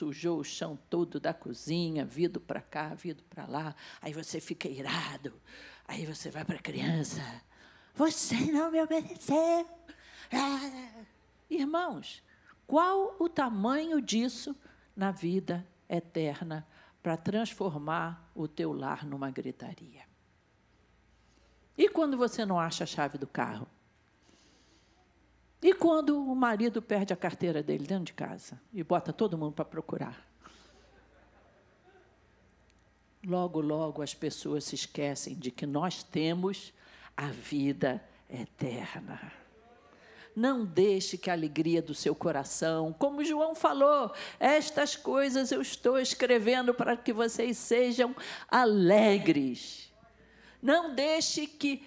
sujou 0.00 0.38
o 0.38 0.44
chão 0.44 0.78
todo 0.88 1.20
da 1.20 1.34
cozinha, 1.34 2.06
vindo 2.06 2.40
para 2.40 2.62
cá, 2.62 2.94
vindo 2.94 3.22
para 3.24 3.46
lá. 3.46 3.74
Aí 4.00 4.14
você 4.14 4.40
fica 4.40 4.66
irado. 4.66 5.34
Aí 5.86 6.06
você 6.06 6.30
vai 6.30 6.42
para 6.42 6.56
a 6.56 6.62
criança. 6.62 7.20
Você 7.94 8.34
não 8.50 8.70
me 8.70 8.80
obedeceu. 8.80 9.68
Ah. 10.32 11.04
Irmãos, 11.50 12.22
qual 12.66 13.14
o 13.18 13.28
tamanho 13.28 14.00
disso 14.00 14.56
na 14.96 15.10
vida 15.10 15.66
eterna 15.86 16.66
para 17.02 17.18
transformar 17.18 18.30
o 18.34 18.48
teu 18.48 18.72
lar 18.72 19.04
numa 19.04 19.30
gritaria? 19.30 20.04
E 21.76 21.90
quando 21.90 22.16
você 22.16 22.46
não 22.46 22.58
acha 22.58 22.84
a 22.84 22.86
chave 22.86 23.18
do 23.18 23.26
carro? 23.26 23.66
E 25.62 25.74
quando 25.74 26.18
o 26.18 26.34
marido 26.34 26.80
perde 26.80 27.12
a 27.12 27.16
carteira 27.16 27.62
dele 27.62 27.86
dentro 27.86 28.04
de 28.04 28.12
casa 28.14 28.60
e 28.72 28.82
bota 28.82 29.12
todo 29.12 29.36
mundo 29.36 29.52
para 29.52 29.64
procurar? 29.64 30.26
Logo, 33.26 33.60
logo 33.60 34.00
as 34.00 34.14
pessoas 34.14 34.64
se 34.64 34.74
esquecem 34.74 35.34
de 35.34 35.50
que 35.50 35.66
nós 35.66 36.02
temos 36.02 36.72
a 37.14 37.26
vida 37.26 38.02
eterna. 38.30 39.20
Não 40.34 40.64
deixe 40.64 41.18
que 41.18 41.28
a 41.28 41.34
alegria 41.34 41.82
do 41.82 41.94
seu 41.94 42.14
coração, 42.14 42.94
como 42.94 43.22
João 43.22 43.54
falou, 43.54 44.14
estas 44.38 44.96
coisas 44.96 45.52
eu 45.52 45.60
estou 45.60 45.98
escrevendo 45.98 46.72
para 46.72 46.96
que 46.96 47.12
vocês 47.12 47.58
sejam 47.58 48.16
alegres. 48.48 49.92
Não 50.62 50.94
deixe 50.94 51.46
que 51.46 51.86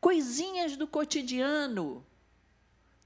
coisinhas 0.00 0.76
do 0.76 0.86
cotidiano 0.86 2.06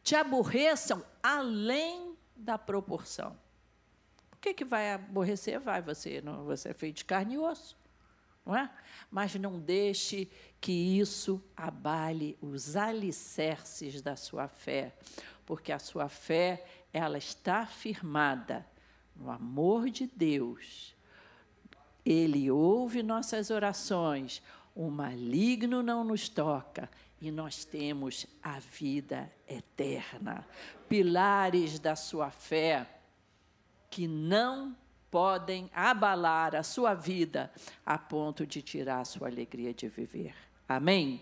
te 0.02 0.14
aborreçam 0.14 1.04
além 1.22 2.16
da 2.36 2.58
proporção. 2.58 3.36
Por 4.30 4.38
que, 4.38 4.54
que 4.54 4.64
vai 4.64 4.92
aborrecer? 4.92 5.60
Vai, 5.60 5.80
você, 5.80 6.20
não, 6.20 6.44
você 6.44 6.70
é 6.70 6.74
feito 6.74 6.96
de 6.96 7.04
carne 7.04 7.34
e 7.34 7.38
osso 7.38 7.76
não 8.44 8.56
é? 8.56 8.70
Mas 9.10 9.34
não 9.36 9.58
deixe 9.58 10.28
que 10.60 10.72
isso 10.72 11.42
abale 11.56 12.36
os 12.40 12.76
alicerces 12.76 14.02
da 14.02 14.16
sua 14.16 14.48
fé, 14.48 14.94
porque 15.46 15.72
a 15.72 15.78
sua 15.78 16.08
fé, 16.08 16.64
ela 16.92 17.18
está 17.18 17.66
firmada 17.66 18.66
no 19.14 19.30
amor 19.30 19.90
de 19.90 20.06
Deus. 20.06 20.94
Ele 22.04 22.50
ouve 22.50 23.02
nossas 23.02 23.50
orações, 23.50 24.42
o 24.74 24.90
maligno 24.90 25.82
não 25.82 26.02
nos 26.02 26.28
toca 26.28 26.90
e 27.22 27.30
nós 27.30 27.64
temos 27.64 28.26
a 28.42 28.58
vida 28.58 29.32
eterna. 29.48 30.44
Pilares 30.88 31.78
da 31.78 31.94
sua 31.94 32.32
fé 32.32 32.84
que 33.88 34.08
não 34.08 34.76
podem 35.08 35.70
abalar 35.72 36.56
a 36.56 36.64
sua 36.64 36.94
vida 36.94 37.52
a 37.86 37.96
ponto 37.96 38.44
de 38.44 38.60
tirar 38.60 39.00
a 39.00 39.04
sua 39.04 39.28
alegria 39.28 39.72
de 39.72 39.88
viver. 39.88 40.34
Amém? 40.68 41.20